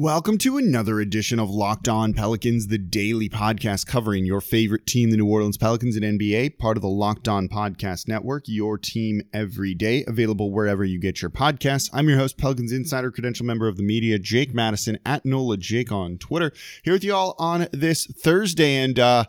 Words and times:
Welcome 0.00 0.38
to 0.38 0.56
another 0.56 0.98
edition 0.98 1.38
of 1.38 1.50
Locked 1.50 1.86
On 1.86 2.14
Pelicans, 2.14 2.68
the 2.68 2.78
daily 2.78 3.28
podcast 3.28 3.86
covering 3.86 4.24
your 4.24 4.40
favorite 4.40 4.86
team, 4.86 5.10
the 5.10 5.18
New 5.18 5.28
Orleans 5.28 5.58
Pelicans 5.58 5.94
and 5.94 6.18
NBA, 6.18 6.56
part 6.56 6.78
of 6.78 6.80
the 6.80 6.88
Locked 6.88 7.28
On 7.28 7.50
Podcast 7.50 8.08
Network, 8.08 8.44
your 8.46 8.78
team 8.78 9.20
every 9.34 9.74
day, 9.74 10.02
available 10.08 10.52
wherever 10.52 10.86
you 10.86 10.98
get 10.98 11.20
your 11.20 11.30
podcasts. 11.30 11.90
I'm 11.92 12.08
your 12.08 12.16
host, 12.16 12.38
Pelicans 12.38 12.72
Insider, 12.72 13.10
credential 13.10 13.44
member 13.44 13.68
of 13.68 13.76
the 13.76 13.82
media, 13.82 14.18
Jake 14.18 14.54
Madison 14.54 14.98
at 15.04 15.26
NOLA 15.26 15.58
Jake 15.58 15.92
on 15.92 16.16
Twitter, 16.16 16.50
here 16.82 16.94
with 16.94 17.04
you 17.04 17.14
all 17.14 17.34
on 17.38 17.68
this 17.70 18.06
Thursday. 18.06 18.76
And 18.76 18.98
uh, 18.98 19.24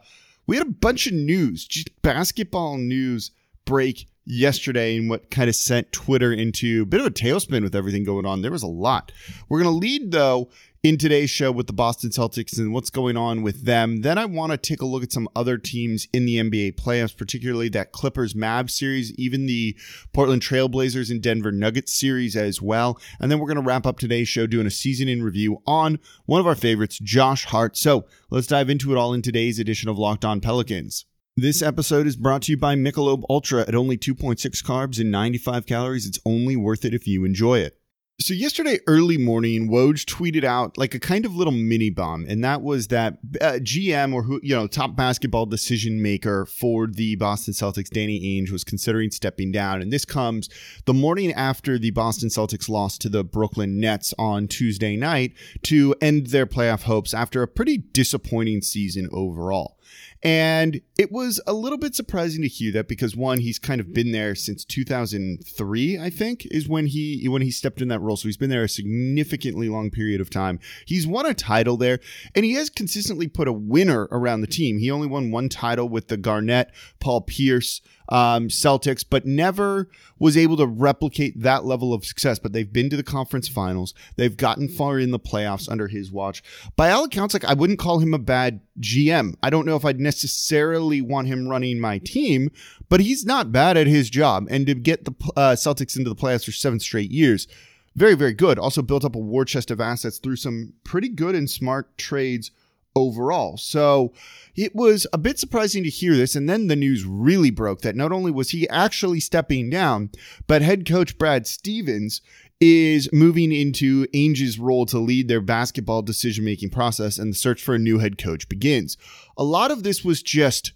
we 0.48 0.56
had 0.56 0.66
a 0.66 0.72
bunch 0.72 1.06
of 1.06 1.12
news, 1.12 1.66
just 1.66 2.02
basketball 2.02 2.78
news 2.78 3.32
break 3.66 4.08
yesterday 4.26 4.98
and 4.98 5.10
what 5.10 5.32
kind 5.32 5.50
of 5.50 5.56
sent 5.56 5.92
Twitter 5.92 6.32
into 6.32 6.84
a 6.84 6.86
bit 6.86 7.00
of 7.00 7.06
a 7.06 7.12
tailspin 7.12 7.64
with 7.64 7.76
everything 7.76 8.04
going 8.04 8.26
on. 8.26 8.42
There 8.42 8.52
was 8.52 8.64
a 8.64 8.68
lot. 8.68 9.12
We're 9.50 9.62
going 9.62 9.74
to 9.74 9.80
lead, 9.80 10.12
though, 10.12 10.50
in 10.84 10.98
today's 10.98 11.30
show 11.30 11.52
with 11.52 11.68
the 11.68 11.74
Boston 11.74 12.10
Celtics 12.10 12.58
and 12.58 12.74
what's 12.74 12.90
going 12.90 13.16
on 13.16 13.44
with 13.44 13.66
them. 13.66 14.02
Then 14.02 14.18
I 14.18 14.26
want 14.26 14.52
to 14.52 14.58
take 14.58 14.82
a 14.82 14.86
look 14.86 15.04
at 15.04 15.12
some 15.12 15.30
other 15.36 15.58
teams 15.58 16.08
in 16.12 16.26
the 16.26 16.38
NBA 16.38 16.76
playoffs, 16.76 17.16
particularly 17.16 17.70
that 17.70 17.92
Clippers 17.92 18.34
Mavs 18.34 18.72
series, 18.72 19.14
even 19.14 19.46
the 19.46 19.78
Portland 20.12 20.42
Trailblazers 20.42 21.12
and 21.12 21.22
Denver 21.22 21.52
Nuggets 21.52 21.94
series 21.94 22.36
as 22.36 22.62
well. 22.62 23.00
And 23.20 23.32
then 23.32 23.40
we're 23.40 23.48
going 23.48 23.56
to 23.56 23.68
wrap 23.68 23.86
up 23.86 24.00
today's 24.00 24.28
show 24.28 24.48
doing 24.48 24.68
a 24.68 24.72
season 24.72 25.08
in 25.08 25.24
review 25.24 25.62
on 25.68 26.00
one 26.26 26.40
of 26.40 26.48
our 26.48 26.56
favorites, 26.56 26.98
Josh 26.98 27.46
Hart. 27.46 27.78
So 27.78 28.06
let's 28.32 28.48
dive 28.48 28.70
into 28.70 28.92
it 28.92 28.98
all 28.98 29.14
in 29.14 29.22
today's 29.22 29.60
edition 29.60 29.90
of 29.90 30.00
Locked 30.00 30.26
On 30.26 30.42
Pelicans. 30.42 31.06
This 31.38 31.62
episode 31.62 32.08
is 32.08 32.18
brought 32.18 32.42
to 32.44 32.52
you 32.52 32.58
by 32.58 32.76
Michelob 32.76 33.24
Ultra 33.30 33.62
at 33.62 33.74
only 33.74 33.98
2.6 33.98 34.38
carbs 34.66 35.00
and 35.00 35.10
95 35.10 35.66
calories. 35.66 36.06
It's 36.06 36.20
only 36.26 36.58
worth 36.58 36.84
it 36.84 36.94
if 36.94 37.08
you 37.08 37.24
enjoy 37.24 37.60
it. 37.60 37.78
So 38.20 38.34
yesterday 38.34 38.80
early 38.86 39.18
morning, 39.18 39.70
Woj 39.70 40.06
tweeted 40.06 40.44
out 40.44 40.78
like 40.78 40.94
a 40.94 41.00
kind 41.00 41.26
of 41.26 41.34
little 41.34 41.54
mini 41.54 41.90
bomb, 41.90 42.26
and 42.28 42.44
that 42.44 42.62
was 42.62 42.90
that 42.90 43.18
uh, 43.40 43.54
GM 43.54 44.14
or 44.14 44.24
who 44.24 44.42
you 44.44 44.54
know 44.54 44.68
top 44.68 44.98
basketball 44.98 45.46
decision 45.46 46.02
maker 46.04 46.46
for 46.46 46.86
the 46.86 47.16
Boston 47.16 47.54
Celtics, 47.54 47.90
Danny 47.90 48.20
Ainge, 48.22 48.52
was 48.52 48.66
considering 48.66 49.10
stepping 49.10 49.54
down, 49.54 49.82
and 49.82 49.92
this 49.92 50.06
comes 50.06 50.50
the 50.86 50.94
morning 50.94 51.32
after 51.34 51.80
the 51.80 51.92
Boston 51.92 52.30
Celtics 52.30 52.70
lost 52.70 53.02
to 53.02 53.10
the 53.10 53.24
Brooklyn 53.24 53.80
Nets 53.80 54.14
on 54.20 54.48
Tuesday 54.48 54.98
night 54.98 55.34
to 55.64 55.96
end 56.02 56.28
their 56.28 56.46
playoff 56.46 56.84
hopes 56.84 57.14
after 57.16 57.42
a 57.42 57.48
pretty 57.48 57.78
disappointing 57.78 58.62
season 58.62 59.10
overall. 59.12 59.80
And 60.24 60.82
it 60.98 61.12
was 61.12 61.42
a 61.48 61.54
little 61.54 61.78
bit 61.78 61.96
surprising 61.96 62.42
to 62.44 62.48
hear 62.48 62.72
that 62.74 62.88
because 62.88 63.16
one, 63.16 63.40
he's 63.40 63.60
kind 63.60 63.82
of 63.82 63.94
been 63.94 64.12
there 64.12 64.36
since 64.36 64.64
2003, 64.66 66.00
I 66.00 66.10
think, 66.10 66.46
is 66.52 66.68
when 66.68 66.86
he 66.88 67.28
when 67.28 67.42
he 67.42 67.52
stepped 67.52 67.82
in 67.82 67.88
that 67.88 68.02
role. 68.02 68.18
So 68.18 68.28
he's 68.28 68.38
been 68.38 68.50
there 68.50 68.64
a 68.64 68.70
significantly 68.70 69.70
long 69.70 69.90
period 69.90 70.22
of 70.22 70.30
time. 70.30 70.60
He's 70.86 71.08
won 71.08 71.26
a 71.26 71.34
title 71.34 71.78
there, 71.78 72.00
and 72.36 72.46
he 72.46 72.54
has 72.54 72.70
consistently 72.70 73.28
put 73.28 73.48
a 73.48 73.54
winner 73.54 74.08
around 74.12 74.42
the 74.42 74.48
team. 74.48 74.78
He 74.78 74.92
only 74.92 75.08
won 75.08 75.32
one 75.32 75.50
title 75.50 75.90
with 75.90 76.08
the 76.08 76.18
Garnett, 76.18 76.72
Paul 77.00 77.22
Pierce 77.22 77.82
um, 78.12 78.50
Celtics, 78.50 79.04
but 79.10 79.26
never 79.26 79.90
was 80.20 80.38
able 80.38 80.58
to 80.58 80.68
replicate 80.68 81.42
that 81.42 81.66
level 81.66 81.94
of 81.94 82.06
success. 82.06 82.38
But 82.38 82.54
they've 82.54 82.72
been 82.72 82.90
to 82.90 82.98
the 82.98 83.04
conference 83.04 83.48
finals. 83.48 83.94
They've 84.18 84.36
gotten 84.36 84.68
far 84.68 85.00
in 85.00 85.12
the 85.12 85.20
playoffs 85.20 85.70
under 85.72 85.88
his 85.88 86.12
watch. 86.12 86.44
By 86.76 86.92
all 86.92 87.06
accounts, 87.06 87.34
like 87.34 87.46
I 87.46 87.54
wouldn't 87.54 87.80
call 87.80 88.00
him 88.00 88.14
a 88.14 88.20
bad 88.20 88.60
GM. 88.80 89.36
I 89.42 89.50
don't 89.50 89.66
know 89.66 89.78
if 89.78 89.86
I'd 89.86 90.00
necessarily 90.00 91.02
want 91.02 91.28
him 91.28 91.48
running 91.48 91.80
my 91.80 91.98
team, 92.00 92.52
but 92.90 93.00
he's 93.00 93.26
not 93.26 93.52
bad 93.52 93.78
at 93.78 93.88
his 93.88 94.10
job. 94.10 94.46
And 94.50 94.68
to 94.68 94.76
get 94.76 95.06
the 95.06 95.14
uh, 95.36 95.56
Celtics 95.56 95.98
into 95.98 96.10
the 96.10 96.16
playoffs 96.16 96.46
for 96.46 96.52
seven 96.52 96.80
straight 96.80 97.12
years, 97.12 97.48
very, 97.96 98.16
very 98.16 98.34
good. 98.34 98.60
Also 98.60 98.82
built 98.82 99.06
up 99.06 99.16
a 99.16 99.20
war 99.20 99.46
chest 99.46 99.72
of 99.72 99.82
assets 99.82 100.18
through 100.18 100.38
some 100.38 100.74
pretty 100.84 101.10
good 101.10 101.36
and 101.36 101.50
smart 101.50 101.98
trades 101.98 102.52
overall. 102.96 103.58
So 103.58 104.14
it 104.56 104.76
was 104.76 105.08
a 105.14 105.18
bit 105.18 105.40
surprising 105.40 105.84
to 105.84 105.90
hear 105.90 106.16
this. 106.16 106.36
And 106.36 106.50
then 106.50 106.68
the 106.68 106.76
news 106.76 107.06
really 107.06 107.52
broke 107.52 107.82
that 107.82 107.96
not 107.96 108.12
only 108.12 108.32
was 108.32 108.50
he 108.50 108.68
actually 108.70 109.20
stepping 109.20 109.70
down, 109.70 110.10
but 110.48 110.62
head 110.62 110.88
coach 110.88 111.18
Brad 111.18 111.48
Stevens 111.48 112.22
is 112.60 113.10
moving 113.12 113.52
into 113.52 114.06
Ainge's 114.14 114.60
role 114.60 114.86
to 114.86 115.00
lead 115.00 115.28
their 115.28 115.42
basketball 115.42 116.04
decision 116.04 116.46
making 116.46 116.70
process, 116.70 117.18
and 117.18 117.34
the 117.34 117.38
search 117.38 117.64
for 117.64 117.74
a 117.74 117.80
new 117.80 117.98
head 117.98 118.20
coach 118.20 118.48
begins. 118.48 118.98
A 119.36 119.44
lot 119.44 119.72
of 119.72 119.82
this 119.82 120.06
was 120.06 120.22
just, 120.22 120.72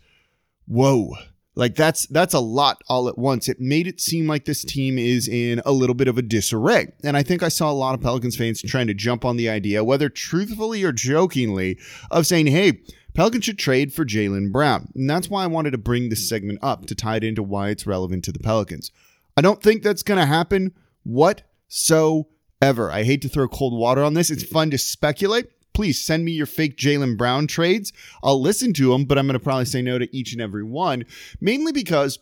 whoa 0.68 1.16
like 1.56 1.76
that's 1.76 2.06
that's 2.08 2.34
a 2.34 2.40
lot 2.40 2.82
all 2.88 3.08
at 3.08 3.18
once. 3.18 3.48
It 3.48 3.60
made 3.60 3.88
it 3.88 4.02
seem 4.02 4.28
like 4.28 4.46
this 4.46 4.64
team 4.64 4.98
is 4.98 5.28
in 5.28 5.62
a 5.66 5.72
little 5.72 5.96
bit 5.96 6.08
of 6.08 6.18
a 6.18 6.22
disarray. 6.22 6.92
And 7.04 7.16
I 7.16 7.24
think 7.24 7.44
I 7.44 7.50
saw 7.50 7.72
a 7.72 7.74
lot 7.74 7.96
of 7.96 8.02
Pelicans 8.02 8.36
fans 8.36 8.62
trying 8.62 8.88
to 8.88 8.94
jump 8.94 9.24
on 9.24 9.38
the 9.38 9.50
idea, 9.50 9.84
whether 9.84 10.10
truthfully 10.10 10.84
or 10.84 10.92
jokingly, 10.92 11.80
of 12.12 12.28
saying, 12.28 12.48
hey, 12.48 12.82
Pelicans 13.14 13.46
should 13.46 13.58
trade 13.58 13.94
for 13.94 14.06
Jaylen 14.06 14.52
Brown. 14.52 14.90
And 14.96 15.10
that's 15.10 15.30
why 15.30 15.44
I 15.44 15.48
wanted 15.48 15.72
to 15.72 15.78
bring 15.78 16.10
this 16.10 16.28
segment 16.28 16.60
up 16.62 16.86
to 16.88 16.96
tie 16.96 17.16
it 17.16 17.24
into 17.24 17.42
why 17.42 17.70
it's 17.70 17.88
relevant 17.88 18.26
to 18.26 18.34
the 18.34 18.40
Pelicans. 18.40 18.92
I 19.38 19.42
don't 19.42 19.64
think 19.64 19.82
that's 19.82 20.04
going 20.04 20.20
to 20.20 20.26
happen 20.26 20.74
whatsoever. 21.04 22.92
I 22.92 23.04
hate 23.04 23.22
to 23.22 23.30
throw 23.30 23.48
cold 23.48 23.80
water 23.80 24.04
on 24.04 24.14
this. 24.14 24.30
It's 24.30 24.44
fun 24.44 24.70
to 24.72 24.78
speculate 24.78 25.48
please 25.76 26.02
send 26.02 26.26
me 26.26 26.32
your 26.32 26.46
fake 26.46 26.78
Jaylen 26.78 27.18
Brown 27.18 27.46
trades. 27.46 27.94
I'll 28.24 28.42
listen 28.42 28.74
to 28.74 28.90
them, 28.90 29.06
but 29.06 29.20
I'm 29.20 29.28
going 29.28 29.34
to 29.34 29.40
probably 29.40 29.66
say 29.66 29.82
no 29.82 30.00
to 30.00 30.16
each 30.16 30.34
and 30.34 30.42
every 30.42 30.64
one, 30.64 31.06
mainly 31.40 31.72
because 31.72 32.18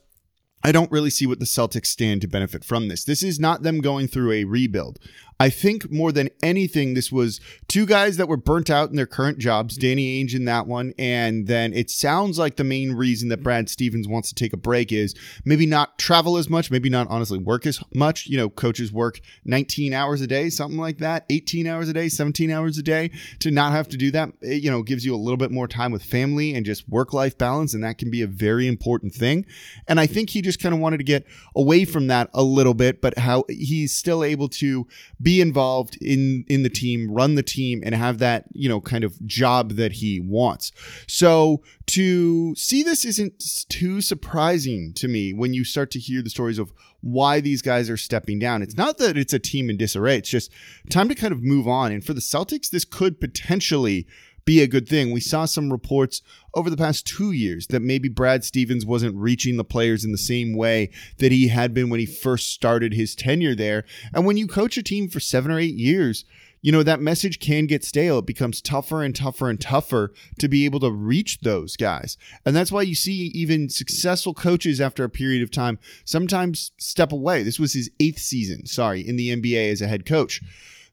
I 0.64 0.72
don't 0.72 0.92
really 0.92 1.10
see 1.10 1.28
what 1.28 1.40
the 1.40 1.46
Celtics 1.46 1.88
stand 1.88 2.22
to 2.22 2.28
benefit 2.28 2.64
from 2.64 2.88
this. 2.88 3.04
This 3.04 3.22
is 3.22 3.40
not 3.40 3.64
them 3.64 3.80
going 3.80 4.08
through 4.08 4.32
a 4.32 4.44
rebuild. 4.46 4.98
I 5.44 5.50
think 5.50 5.92
more 5.92 6.14
than 6.14 6.30
anything, 6.42 6.94
this 6.94 7.12
was 7.12 7.42
two 7.68 7.86
guys 7.86 8.16
that 8.16 8.30
were 8.30 8.38
burnt 8.38 8.70
out 8.70 8.92
in 8.92 8.96
their 8.96 9.06
current 9.06 9.40
jobs, 9.40 9.76
Danny 9.76 10.24
Ainge 10.24 10.34
in 10.34 10.46
that 10.46 10.68
one. 10.68 10.94
And 10.98 11.48
then 11.48 11.74
it 11.74 11.90
sounds 11.90 12.40
like 12.40 12.56
the 12.56 12.64
main 12.64 12.94
reason 12.94 13.28
that 13.28 13.44
Brad 13.44 13.68
Stevens 13.68 14.08
wants 14.08 14.30
to 14.30 14.36
take 14.36 14.54
a 14.54 14.58
break 14.58 14.94
is 14.94 15.14
maybe 15.44 15.66
not 15.66 16.00
travel 16.00 16.38
as 16.38 16.50
much, 16.50 16.72
maybe 16.72 16.90
not 16.90 17.08
honestly 17.10 17.40
work 17.40 17.66
as 17.66 17.84
much. 17.94 18.26
You 18.26 18.38
know, 18.38 18.50
coaches 18.50 18.94
work 18.94 19.20
19 19.44 19.92
hours 19.92 20.22
a 20.22 20.28
day, 20.28 20.50
something 20.50 20.80
like 20.80 21.00
that, 21.00 21.26
18 21.30 21.68
hours 21.68 21.90
a 21.90 21.94
day, 21.94 22.08
17 22.08 22.50
hours 22.50 22.78
a 22.78 22.84
day. 22.84 23.12
To 23.40 23.52
not 23.52 23.74
have 23.74 23.90
to 23.90 23.98
do 23.98 24.12
that, 24.12 24.30
it, 24.40 24.64
you 24.64 24.72
know, 24.72 24.82
gives 24.82 25.04
you 25.04 25.14
a 25.14 25.18
little 25.18 25.36
bit 25.36 25.52
more 25.52 25.68
time 25.68 25.92
with 25.92 26.04
family 26.04 26.56
and 26.56 26.66
just 26.66 26.88
work 26.88 27.12
life 27.12 27.38
balance. 27.38 27.74
And 27.74 27.84
that 27.84 27.98
can 27.98 28.10
be 28.10 28.22
a 28.22 28.28
very 28.28 28.66
important 28.66 29.14
thing. 29.14 29.46
And 29.90 30.00
I 30.00 30.08
think 30.08 30.30
he 30.30 30.42
just 30.42 30.62
kind 30.62 30.74
of 30.74 30.80
wanted 30.80 31.00
to 31.00 31.04
get 31.04 31.26
away 31.54 31.84
from 31.84 32.08
that 32.08 32.30
a 32.34 32.44
little 32.44 32.74
bit, 32.74 33.02
but 33.02 33.18
how 33.18 33.44
he's 33.50 33.94
still 33.94 34.24
able 34.24 34.48
to 34.48 34.88
be 35.22 35.33
involved 35.42 35.98
in 36.02 36.46
in 36.48 36.64
the 36.64 36.70
team, 36.70 37.10
run 37.12 37.36
the 37.36 37.44
team, 37.44 37.82
and 37.86 37.96
have 37.96 38.20
that 38.20 38.46
you 38.54 38.70
know 38.70 38.82
kind 38.82 39.04
of 39.04 39.24
job 39.26 39.72
that 39.74 39.94
he 39.94 40.20
wants. 40.20 40.72
So 41.08 41.64
to 41.88 42.56
see 42.56 42.84
this 42.84 43.06
isn't 43.06 43.66
too 43.70 44.02
surprising 44.02 44.94
to 44.94 45.08
me 45.08 45.34
when 45.34 45.54
you 45.54 45.64
start 45.64 45.92
to 45.92 46.00
hear 46.00 46.22
the 46.22 46.30
stories 46.30 46.60
of 46.60 46.74
why 47.02 47.42
these 47.42 47.62
guys 47.62 47.90
are 47.90 47.98
stepping 47.98 48.40
down. 48.40 48.62
It's 48.62 48.78
not 48.78 48.98
that 49.00 49.18
it's 49.18 49.34
a 49.34 49.40
team 49.40 49.70
in 49.70 49.76
disarray. 49.76 50.18
It's 50.18 50.30
just 50.30 50.52
time 50.90 51.10
to 51.10 51.16
kind 51.16 51.34
of 51.34 51.44
move 51.44 51.68
on. 51.68 51.92
And 51.92 52.04
for 52.04 52.14
the 52.14 52.22
Celtics, 52.22 52.70
this 52.70 52.86
could 52.86 53.20
potentially 53.20 54.08
be 54.46 54.62
a 54.62 54.68
good 54.68 54.88
thing. 54.88 55.12
We 55.12 55.20
saw 55.20 55.46
some 55.46 55.72
reports 55.72 56.22
over 56.54 56.70
the 56.70 56.78
past 56.78 57.08
two 57.08 57.32
years 57.32 57.68
that 57.68 57.82
maybe 57.82 58.10
Brad 58.10 58.44
Stevens 58.44 58.86
wasn't 58.86 59.16
reaching 59.16 59.58
the 59.58 59.64
players 59.64 60.04
in 60.04 60.12
the 60.12 60.18
same 60.18 60.56
way 60.56 60.92
that 61.18 61.32
he 61.32 61.48
had 61.48 61.74
been 61.74 61.90
when 61.90 62.00
he 62.00 62.06
first 62.06 62.52
started 62.52 62.94
his 62.94 63.16
tenure 63.16 63.56
there. 63.56 63.86
And 64.14 64.26
when 64.26 64.38
you 64.38 64.48
coach 64.48 64.78
a 64.78 64.84
team 64.84 65.10
for 65.10 65.20
seven 65.20 65.52
or 65.52 65.60
eight 65.60 65.76
years, 65.76 66.26
you 66.64 66.72
know, 66.72 66.82
that 66.82 67.02
message 67.02 67.40
can 67.40 67.68
get 67.68 67.84
stale. 67.84 68.20
It 68.20 68.26
becomes 68.26 68.62
tougher 68.62 69.04
and 69.04 69.14
tougher 69.14 69.50
and 69.50 69.60
tougher 69.60 70.14
to 70.40 70.48
be 70.48 70.64
able 70.64 70.80
to 70.80 70.92
reach 70.92 71.42
those 71.42 71.76
guys. 71.76 72.18
And 72.46 72.56
that's 72.56 72.72
why 72.72 72.84
you 72.84 72.96
see 72.96 73.32
even 73.34 73.70
successful 73.70 74.34
coaches 74.34 74.80
after 74.80 75.04
a 75.04 75.10
period 75.10 75.44
of 75.44 75.52
time 75.52 75.78
sometimes 76.06 76.72
step 76.78 77.12
away. 77.12 77.44
This 77.44 77.60
was 77.60 77.74
his 77.74 77.92
eighth 78.00 78.20
season, 78.20 78.66
sorry, 78.66 79.06
in 79.06 79.18
the 79.18 79.36
NBA 79.36 79.74
as 79.74 79.82
a 79.82 79.88
head 79.88 80.06
coach. 80.06 80.42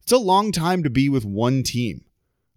It's 0.03 0.11
a 0.13 0.19
long 0.19 0.51
time 0.51 0.83
to 0.83 0.91
be 0.91 1.09
with 1.09 1.25
one 1.25 1.63
team 1.63 2.03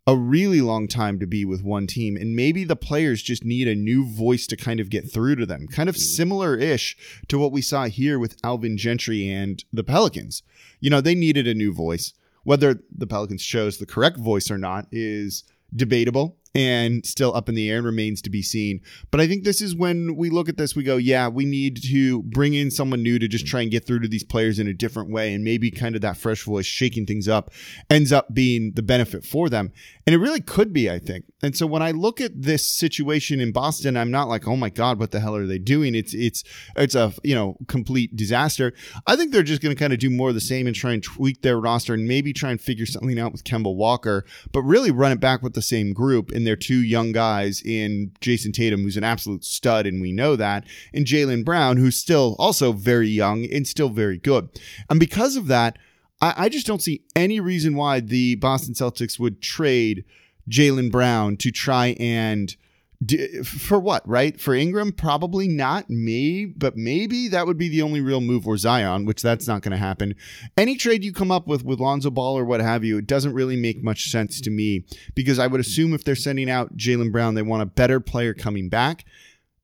a 0.06 0.16
really 0.16 0.60
long 0.60 0.88
time 0.88 1.18
to 1.20 1.26
be 1.26 1.46
with 1.46 1.64
one 1.64 1.88
team. 1.88 2.18
And 2.18 2.36
maybe 2.36 2.64
the 2.64 2.76
players 2.76 3.24
just 3.24 3.46
need 3.46 3.68
a 3.68 3.76
new 3.76 4.06
voice 4.06 4.46
to 4.48 4.58
kind 4.58 4.80
of 4.80 4.90
get 4.90 5.12
through 5.12 5.38
to 5.38 5.46
them. 5.46 5.68
Kind 5.68 5.88
of 5.88 5.96
mm. 5.96 6.00
similar 6.00 6.56
ish 6.58 6.98
to 7.30 7.40
what 7.40 7.52
we 7.52 7.62
saw 7.62 7.86
here 7.86 8.20
with 8.20 8.38
Alvin 8.44 8.78
Gentry 8.78 9.30
and 9.30 9.64
the 9.72 9.84
Pelicans. 9.84 10.44
You 10.80 10.90
know, 10.90 11.02
they 11.02 11.16
needed 11.16 11.48
a 11.48 11.54
new 11.54 11.74
voice. 11.74 12.14
Whether 12.44 12.82
the 12.94 13.08
Pelicans 13.08 13.44
chose 13.44 13.78
the 13.78 13.86
correct 13.86 14.18
voice 14.18 14.52
or 14.52 14.58
not 14.58 14.88
is 14.92 15.46
debatable. 15.74 16.38
And 16.56 17.06
still 17.06 17.36
up 17.36 17.50
in 17.50 17.56
the 17.56 17.70
air 17.70 17.78
and 17.78 17.86
remains 17.86 18.22
to 18.22 18.30
be 18.30 18.42
seen. 18.42 18.82
But 19.12 19.22
I 19.22 19.28
think 19.28 19.44
this 19.44 19.62
is 19.62 19.76
when 19.76 20.16
we 20.16 20.30
look 20.30 20.50
at 20.50 20.58
this, 20.58 20.76
we 20.76 20.84
go, 20.84 20.98
yeah, 20.98 21.28
we 21.28 21.46
need 21.46 21.82
to 21.84 22.22
bring 22.24 22.54
in 22.54 22.70
someone 22.70 23.02
new 23.02 23.18
to 23.20 23.28
just 23.28 23.48
try 23.48 23.62
and 23.62 23.72
get 23.72 23.86
through 23.86 24.02
to 24.02 24.08
these 24.08 24.24
players 24.24 24.60
in 24.60 24.68
a 24.68 24.74
different 24.74 25.10
way. 25.10 25.34
And 25.34 25.44
maybe 25.44 25.72
kind 25.72 25.96
of 25.96 26.02
that 26.02 26.18
fresh 26.18 26.44
voice 26.44 26.66
shaking 26.66 27.06
things 27.06 27.28
up 27.28 27.52
ends 27.90 28.12
up 28.12 28.34
being 28.34 28.74
the 28.74 28.84
benefit 28.84 29.26
for 29.26 29.50
them. 29.50 29.72
And 30.06 30.14
it 30.14 30.20
really 30.20 30.42
could 30.42 30.74
be, 30.74 30.90
I 30.90 31.00
think. 31.00 31.26
And 31.42 31.58
so 31.58 31.66
when 31.66 31.82
I 31.82 31.92
look 31.92 32.22
at 32.22 32.42
this 32.42 32.68
situation 32.68 33.40
in 33.40 33.52
Boston, 33.52 33.98
I'm 33.98 34.12
not 34.12 34.30
like, 34.30 34.48
oh 34.48 34.56
my 34.56 34.70
God, 34.70 35.00
what 35.00 35.12
the 35.12 35.20
hell 35.20 35.36
are 35.36 35.46
they 35.46 35.58
doing? 35.58 35.96
It's 35.96 36.14
it's 36.14 36.44
it's 36.78 36.96
a 36.96 37.14
you 37.24 37.36
know 37.36 37.58
complete 37.68 38.16
disaster. 38.16 38.74
I 39.08 39.16
think 39.16 39.32
they're 39.32 39.44
just 39.44 39.62
going 39.62 39.76
to 39.76 39.80
kind 39.80 39.94
of 39.94 40.00
do 40.00 40.10
more 40.10 40.30
of 40.30 40.36
the 40.36 40.42
same 40.42 40.68
and 40.68 40.76
try 40.76 40.94
and 40.94 41.04
tweak 41.04 41.42
their 41.42 41.60
roster 41.60 41.94
and 41.94 42.08
maybe 42.08 42.32
try 42.32 42.52
and 42.52 42.62
figure 42.62 42.86
something 42.86 43.20
out 43.20 43.32
with 43.32 43.44
Kemba 43.44 43.74
Walker, 43.76 44.26
but 44.52 44.62
really 44.62 44.92
run 44.92 45.12
it 45.12 45.20
back 45.20 45.42
with 45.42 45.54
the 45.54 45.62
same 45.62 45.94
group 45.94 46.32
and 46.32 46.43
their 46.44 46.56
two 46.56 46.82
young 46.82 47.12
guys 47.12 47.62
in 47.62 48.12
Jayson 48.22 48.52
Tatum, 48.52 48.82
who's 48.82 48.98
an 48.98 49.04
absolute 49.04 49.44
stud, 49.44 49.86
and 49.86 50.02
we 50.02 50.12
know 50.12 50.36
that, 50.36 50.66
and 50.94 51.06
Jaylen 51.06 51.46
Brown, 51.46 51.78
who's 51.78 51.96
still 51.96 52.36
also 52.40 52.72
very 52.72 53.10
young 53.10 53.46
and 53.46 53.68
still 53.68 53.90
very 53.90 54.18
good. 54.18 54.50
And 54.90 55.00
because 55.00 55.36
of 55.36 55.48
that, 55.48 55.78
I, 56.22 56.34
I 56.38 56.50
just 56.50 56.68
don't 56.68 56.82
see 56.82 57.04
any 57.16 57.40
reason 57.40 57.76
why 57.76 58.00
the 58.00 58.36
Boston 58.36 58.74
Celtics 58.74 59.20
would 59.20 59.42
trade 59.42 60.06
Jaylen 60.50 60.92
Brown 60.92 61.38
to 61.38 61.52
try 61.52 61.96
and 62.00 62.56
for 63.44 63.80
what, 63.80 64.08
right? 64.08 64.40
For 64.40 64.54
Ingram, 64.54 64.92
probably 64.92 65.48
not. 65.48 65.90
Me, 65.90 66.46
but 66.46 66.76
maybe 66.78 67.28
that 67.28 67.48
would 67.48 67.58
be 67.58 67.70
the 67.70 67.82
only 67.82 68.02
real 68.02 68.22
move 68.22 68.48
or 68.48 68.58
Zion, 68.58 69.06
which 69.06 69.22
that's 69.22 69.48
not 69.48 69.62
going 69.62 69.72
to 69.72 69.78
happen. 69.78 70.16
Any 70.58 70.76
trade 70.76 71.04
you 71.04 71.14
come 71.14 71.32
up 71.32 71.48
with 71.48 71.64
with 71.64 71.80
Lonzo 71.80 72.10
Ball 72.12 72.38
or 72.38 72.46
what 72.46 72.62
have 72.62 72.84
you, 72.84 72.98
it 72.98 73.08
doesn't 73.08 73.34
really 73.34 73.56
make 73.56 73.84
much 73.84 74.10
sense 74.10 74.40
to 74.42 74.50
me 74.50 74.86
because 75.16 75.40
I 75.40 75.48
would 75.48 75.62
assume 75.62 75.94
if 75.94 76.04
they're 76.04 76.16
sending 76.16 76.50
out 76.50 76.78
Jaylen 76.78 77.12
Brown, 77.12 77.36
they 77.36 77.42
want 77.42 77.64
a 77.64 77.68
better 77.68 78.00
player 78.00 78.34
coming 78.34 78.70
back. 78.70 79.06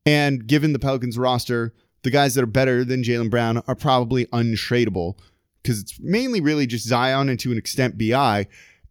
And 0.06 0.46
given 0.46 0.72
the 0.72 0.78
Pelicans 0.78 1.18
roster, 1.18 1.74
the 2.02 2.10
guys 2.10 2.34
that 2.34 2.42
are 2.42 2.46
better 2.46 2.84
than 2.84 3.02
Jaylen 3.02 3.30
Brown 3.30 3.62
are 3.66 3.74
probably 3.74 4.26
untradeable 4.26 5.18
because 5.62 5.80
it's 5.80 5.98
mainly 6.00 6.40
really 6.40 6.66
just 6.66 6.86
Zion 6.86 7.28
and 7.28 7.38
to 7.40 7.52
an 7.52 7.58
extent 7.58 7.98
BI. 7.98 8.46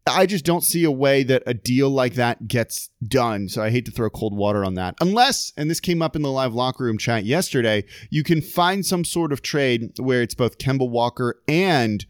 I 0.07 0.25
just 0.25 0.45
don't 0.45 0.63
see 0.63 0.83
a 0.83 0.91
way 0.91 1.23
that 1.23 1.43
a 1.45 1.53
deal 1.53 1.89
like 1.89 2.15
that 2.15 2.47
gets 2.47 2.89
done. 3.07 3.47
So 3.49 3.61
I 3.61 3.69
hate 3.69 3.85
to 3.85 3.91
throw 3.91 4.09
cold 4.09 4.35
water 4.35 4.65
on 4.65 4.73
that. 4.75 4.95
Unless, 5.01 5.53
and 5.55 5.69
this 5.69 5.79
came 5.79 6.01
up 6.01 6.15
in 6.15 6.21
the 6.21 6.31
live 6.31 6.53
locker 6.53 6.83
room 6.83 6.97
chat 6.97 7.25
yesterday, 7.25 7.85
you 8.09 8.23
can 8.23 8.41
find 8.41 8.85
some 8.85 9.03
sort 9.05 9.31
of 9.31 9.41
trade 9.41 9.91
where 9.99 10.21
it's 10.21 10.35
both 10.35 10.57
Kemba 10.57 10.89
Walker 10.89 11.41
and 11.47 12.05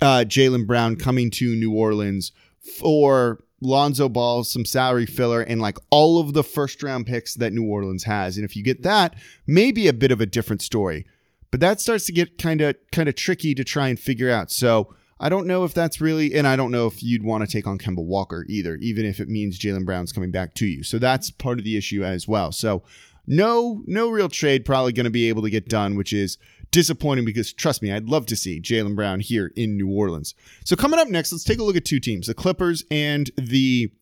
uh, 0.00 0.24
Jaylen 0.26 0.66
Brown 0.66 0.96
coming 0.96 1.30
to 1.32 1.56
New 1.56 1.74
Orleans 1.74 2.32
for 2.60 3.42
Lonzo 3.60 4.08
Ball, 4.08 4.44
some 4.44 4.64
salary 4.64 5.06
filler, 5.06 5.42
and 5.42 5.60
like 5.60 5.78
all 5.90 6.20
of 6.20 6.32
the 6.32 6.44
first 6.44 6.82
round 6.82 7.06
picks 7.06 7.34
that 7.34 7.52
New 7.52 7.66
Orleans 7.66 8.04
has. 8.04 8.36
And 8.36 8.44
if 8.44 8.56
you 8.56 8.62
get 8.62 8.82
that, 8.82 9.14
maybe 9.46 9.88
a 9.88 9.92
bit 9.92 10.12
of 10.12 10.20
a 10.20 10.26
different 10.26 10.62
story. 10.62 11.06
But 11.50 11.60
that 11.60 11.80
starts 11.80 12.06
to 12.06 12.12
get 12.12 12.38
kind 12.38 12.60
of 12.60 12.76
kind 12.92 13.08
of 13.08 13.16
tricky 13.16 13.54
to 13.54 13.64
try 13.64 13.88
and 13.88 13.98
figure 13.98 14.30
out. 14.30 14.50
So 14.50 14.94
I 15.22 15.28
don't 15.28 15.46
know 15.46 15.64
if 15.64 15.74
that's 15.74 16.00
really, 16.00 16.34
and 16.34 16.46
I 16.46 16.56
don't 16.56 16.70
know 16.70 16.86
if 16.86 17.02
you'd 17.02 17.22
want 17.22 17.44
to 17.44 17.50
take 17.50 17.66
on 17.66 17.78
Kemba 17.78 18.02
Walker 18.02 18.46
either, 18.48 18.76
even 18.76 19.04
if 19.04 19.20
it 19.20 19.28
means 19.28 19.58
Jaylen 19.58 19.84
Brown's 19.84 20.12
coming 20.12 20.30
back 20.30 20.54
to 20.54 20.66
you. 20.66 20.82
So 20.82 20.98
that's 20.98 21.30
part 21.30 21.58
of 21.58 21.64
the 21.64 21.76
issue 21.76 22.02
as 22.02 22.26
well. 22.26 22.52
So 22.52 22.82
no, 23.26 23.82
no 23.86 24.08
real 24.08 24.30
trade 24.30 24.64
probably 24.64 24.92
going 24.92 25.04
to 25.04 25.10
be 25.10 25.28
able 25.28 25.42
to 25.42 25.50
get 25.50 25.68
done, 25.68 25.94
which 25.94 26.14
is 26.14 26.38
disappointing 26.70 27.26
because 27.26 27.52
trust 27.52 27.82
me, 27.82 27.92
I'd 27.92 28.08
love 28.08 28.24
to 28.26 28.36
see 28.36 28.62
Jaylen 28.62 28.96
Brown 28.96 29.20
here 29.20 29.52
in 29.56 29.76
New 29.76 29.90
Orleans. 29.90 30.34
So 30.64 30.74
coming 30.74 30.98
up 30.98 31.08
next, 31.08 31.32
let's 31.32 31.44
take 31.44 31.58
a 31.58 31.64
look 31.64 31.76
at 31.76 31.84
two 31.84 32.00
teams: 32.00 32.26
the 32.26 32.34
Clippers 32.34 32.82
and 32.90 33.30
the 33.36 33.92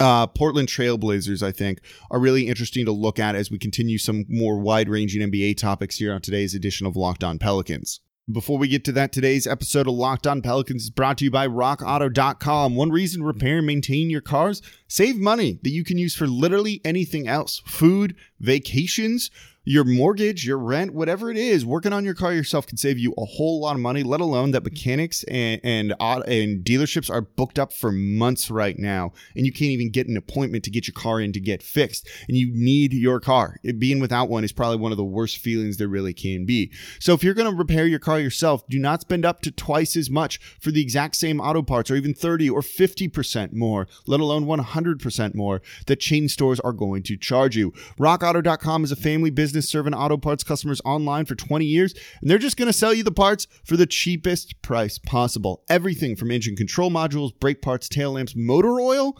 uh, 0.00 0.26
Portland 0.26 0.68
Trailblazers, 0.68 1.42
I 1.42 1.52
think, 1.52 1.80
are 2.10 2.18
really 2.18 2.48
interesting 2.48 2.84
to 2.84 2.92
look 2.92 3.18
at 3.18 3.36
as 3.36 3.50
we 3.50 3.58
continue 3.58 3.98
some 3.98 4.24
more 4.28 4.58
wide 4.58 4.88
ranging 4.88 5.22
NBA 5.22 5.56
topics 5.56 5.96
here 5.96 6.12
on 6.12 6.20
today's 6.20 6.54
edition 6.54 6.86
of 6.86 6.96
Locked 6.96 7.24
On 7.24 7.38
Pelicans. 7.38 8.00
Before 8.30 8.58
we 8.58 8.68
get 8.68 8.84
to 8.84 8.92
that, 8.92 9.10
today's 9.10 9.46
episode 9.46 9.86
of 9.86 9.94
Locked 9.94 10.26
On 10.26 10.42
Pelicans 10.42 10.82
is 10.82 10.90
brought 10.90 11.16
to 11.16 11.24
you 11.24 11.30
by 11.30 11.48
RockAuto.com. 11.48 12.74
One 12.74 12.90
reason 12.90 13.22
to 13.22 13.26
repair 13.26 13.56
and 13.56 13.66
maintain 13.66 14.10
your 14.10 14.20
cars, 14.20 14.60
save 14.86 15.16
money 15.16 15.58
that 15.62 15.70
you 15.70 15.82
can 15.82 15.96
use 15.96 16.14
for 16.14 16.26
literally 16.26 16.82
anything 16.84 17.26
else 17.26 17.62
food, 17.64 18.14
vacations, 18.38 19.30
your 19.68 19.84
mortgage, 19.84 20.46
your 20.46 20.56
rent, 20.56 20.94
whatever 20.94 21.30
it 21.30 21.36
is, 21.36 21.62
working 21.62 21.92
on 21.92 22.02
your 22.02 22.14
car 22.14 22.32
yourself 22.32 22.66
can 22.66 22.78
save 22.78 22.98
you 22.98 23.12
a 23.18 23.24
whole 23.26 23.60
lot 23.60 23.74
of 23.74 23.82
money, 23.82 24.02
let 24.02 24.18
alone 24.18 24.50
that 24.52 24.64
mechanics 24.64 25.24
and 25.24 25.60
and, 25.62 25.92
and 26.00 26.64
dealerships 26.64 27.10
are 27.10 27.20
booked 27.20 27.58
up 27.58 27.70
for 27.70 27.92
months 27.92 28.50
right 28.50 28.78
now 28.78 29.12
and 29.36 29.44
you 29.44 29.52
can't 29.52 29.70
even 29.70 29.90
get 29.90 30.08
an 30.08 30.16
appointment 30.16 30.64
to 30.64 30.70
get 30.70 30.88
your 30.88 30.94
car 30.94 31.20
in 31.20 31.34
to 31.34 31.40
get 31.40 31.62
fixed 31.62 32.08
and 32.28 32.38
you 32.38 32.50
need 32.54 32.94
your 32.94 33.20
car. 33.20 33.56
It, 33.62 33.78
being 33.78 34.00
without 34.00 34.30
one 34.30 34.42
is 34.42 34.52
probably 34.52 34.78
one 34.78 34.90
of 34.90 34.96
the 34.96 35.04
worst 35.04 35.36
feelings 35.36 35.76
there 35.76 35.86
really 35.86 36.14
can 36.14 36.46
be. 36.46 36.72
So 36.98 37.12
if 37.12 37.22
you're 37.22 37.34
going 37.34 37.50
to 37.50 37.56
repair 37.56 37.86
your 37.86 37.98
car 37.98 38.18
yourself, 38.18 38.66
do 38.68 38.78
not 38.78 39.02
spend 39.02 39.26
up 39.26 39.42
to 39.42 39.50
twice 39.50 39.96
as 39.96 40.08
much 40.08 40.38
for 40.58 40.70
the 40.70 40.80
exact 40.80 41.16
same 41.16 41.42
auto 41.42 41.60
parts 41.60 41.90
or 41.90 41.96
even 41.96 42.14
30 42.14 42.48
or 42.48 42.62
50% 42.62 43.52
more, 43.52 43.86
let 44.06 44.20
alone 44.20 44.46
100% 44.46 45.34
more 45.34 45.60
that 45.86 46.00
chain 46.00 46.26
stores 46.30 46.58
are 46.60 46.72
going 46.72 47.02
to 47.02 47.18
charge 47.18 47.54
you. 47.54 47.72
RockAuto.com 47.98 48.84
is 48.84 48.92
a 48.92 48.96
family 48.96 49.28
business 49.28 49.57
business 49.58 49.70
serving 49.70 49.94
auto 49.94 50.16
parts 50.16 50.44
customers 50.44 50.80
online 50.84 51.24
for 51.24 51.34
20 51.34 51.64
years, 51.64 51.92
and 52.20 52.30
they're 52.30 52.38
just 52.38 52.56
going 52.56 52.68
to 52.68 52.72
sell 52.72 52.94
you 52.94 53.02
the 53.02 53.10
parts 53.10 53.48
for 53.64 53.76
the 53.76 53.86
cheapest 53.86 54.60
price 54.62 54.98
possible. 54.98 55.64
Everything 55.68 56.14
from 56.14 56.30
engine 56.30 56.54
control 56.54 56.90
modules, 56.90 57.32
brake 57.38 57.60
parts, 57.60 57.88
tail 57.88 58.12
lamps, 58.12 58.36
motor 58.36 58.80
oil 58.80 59.18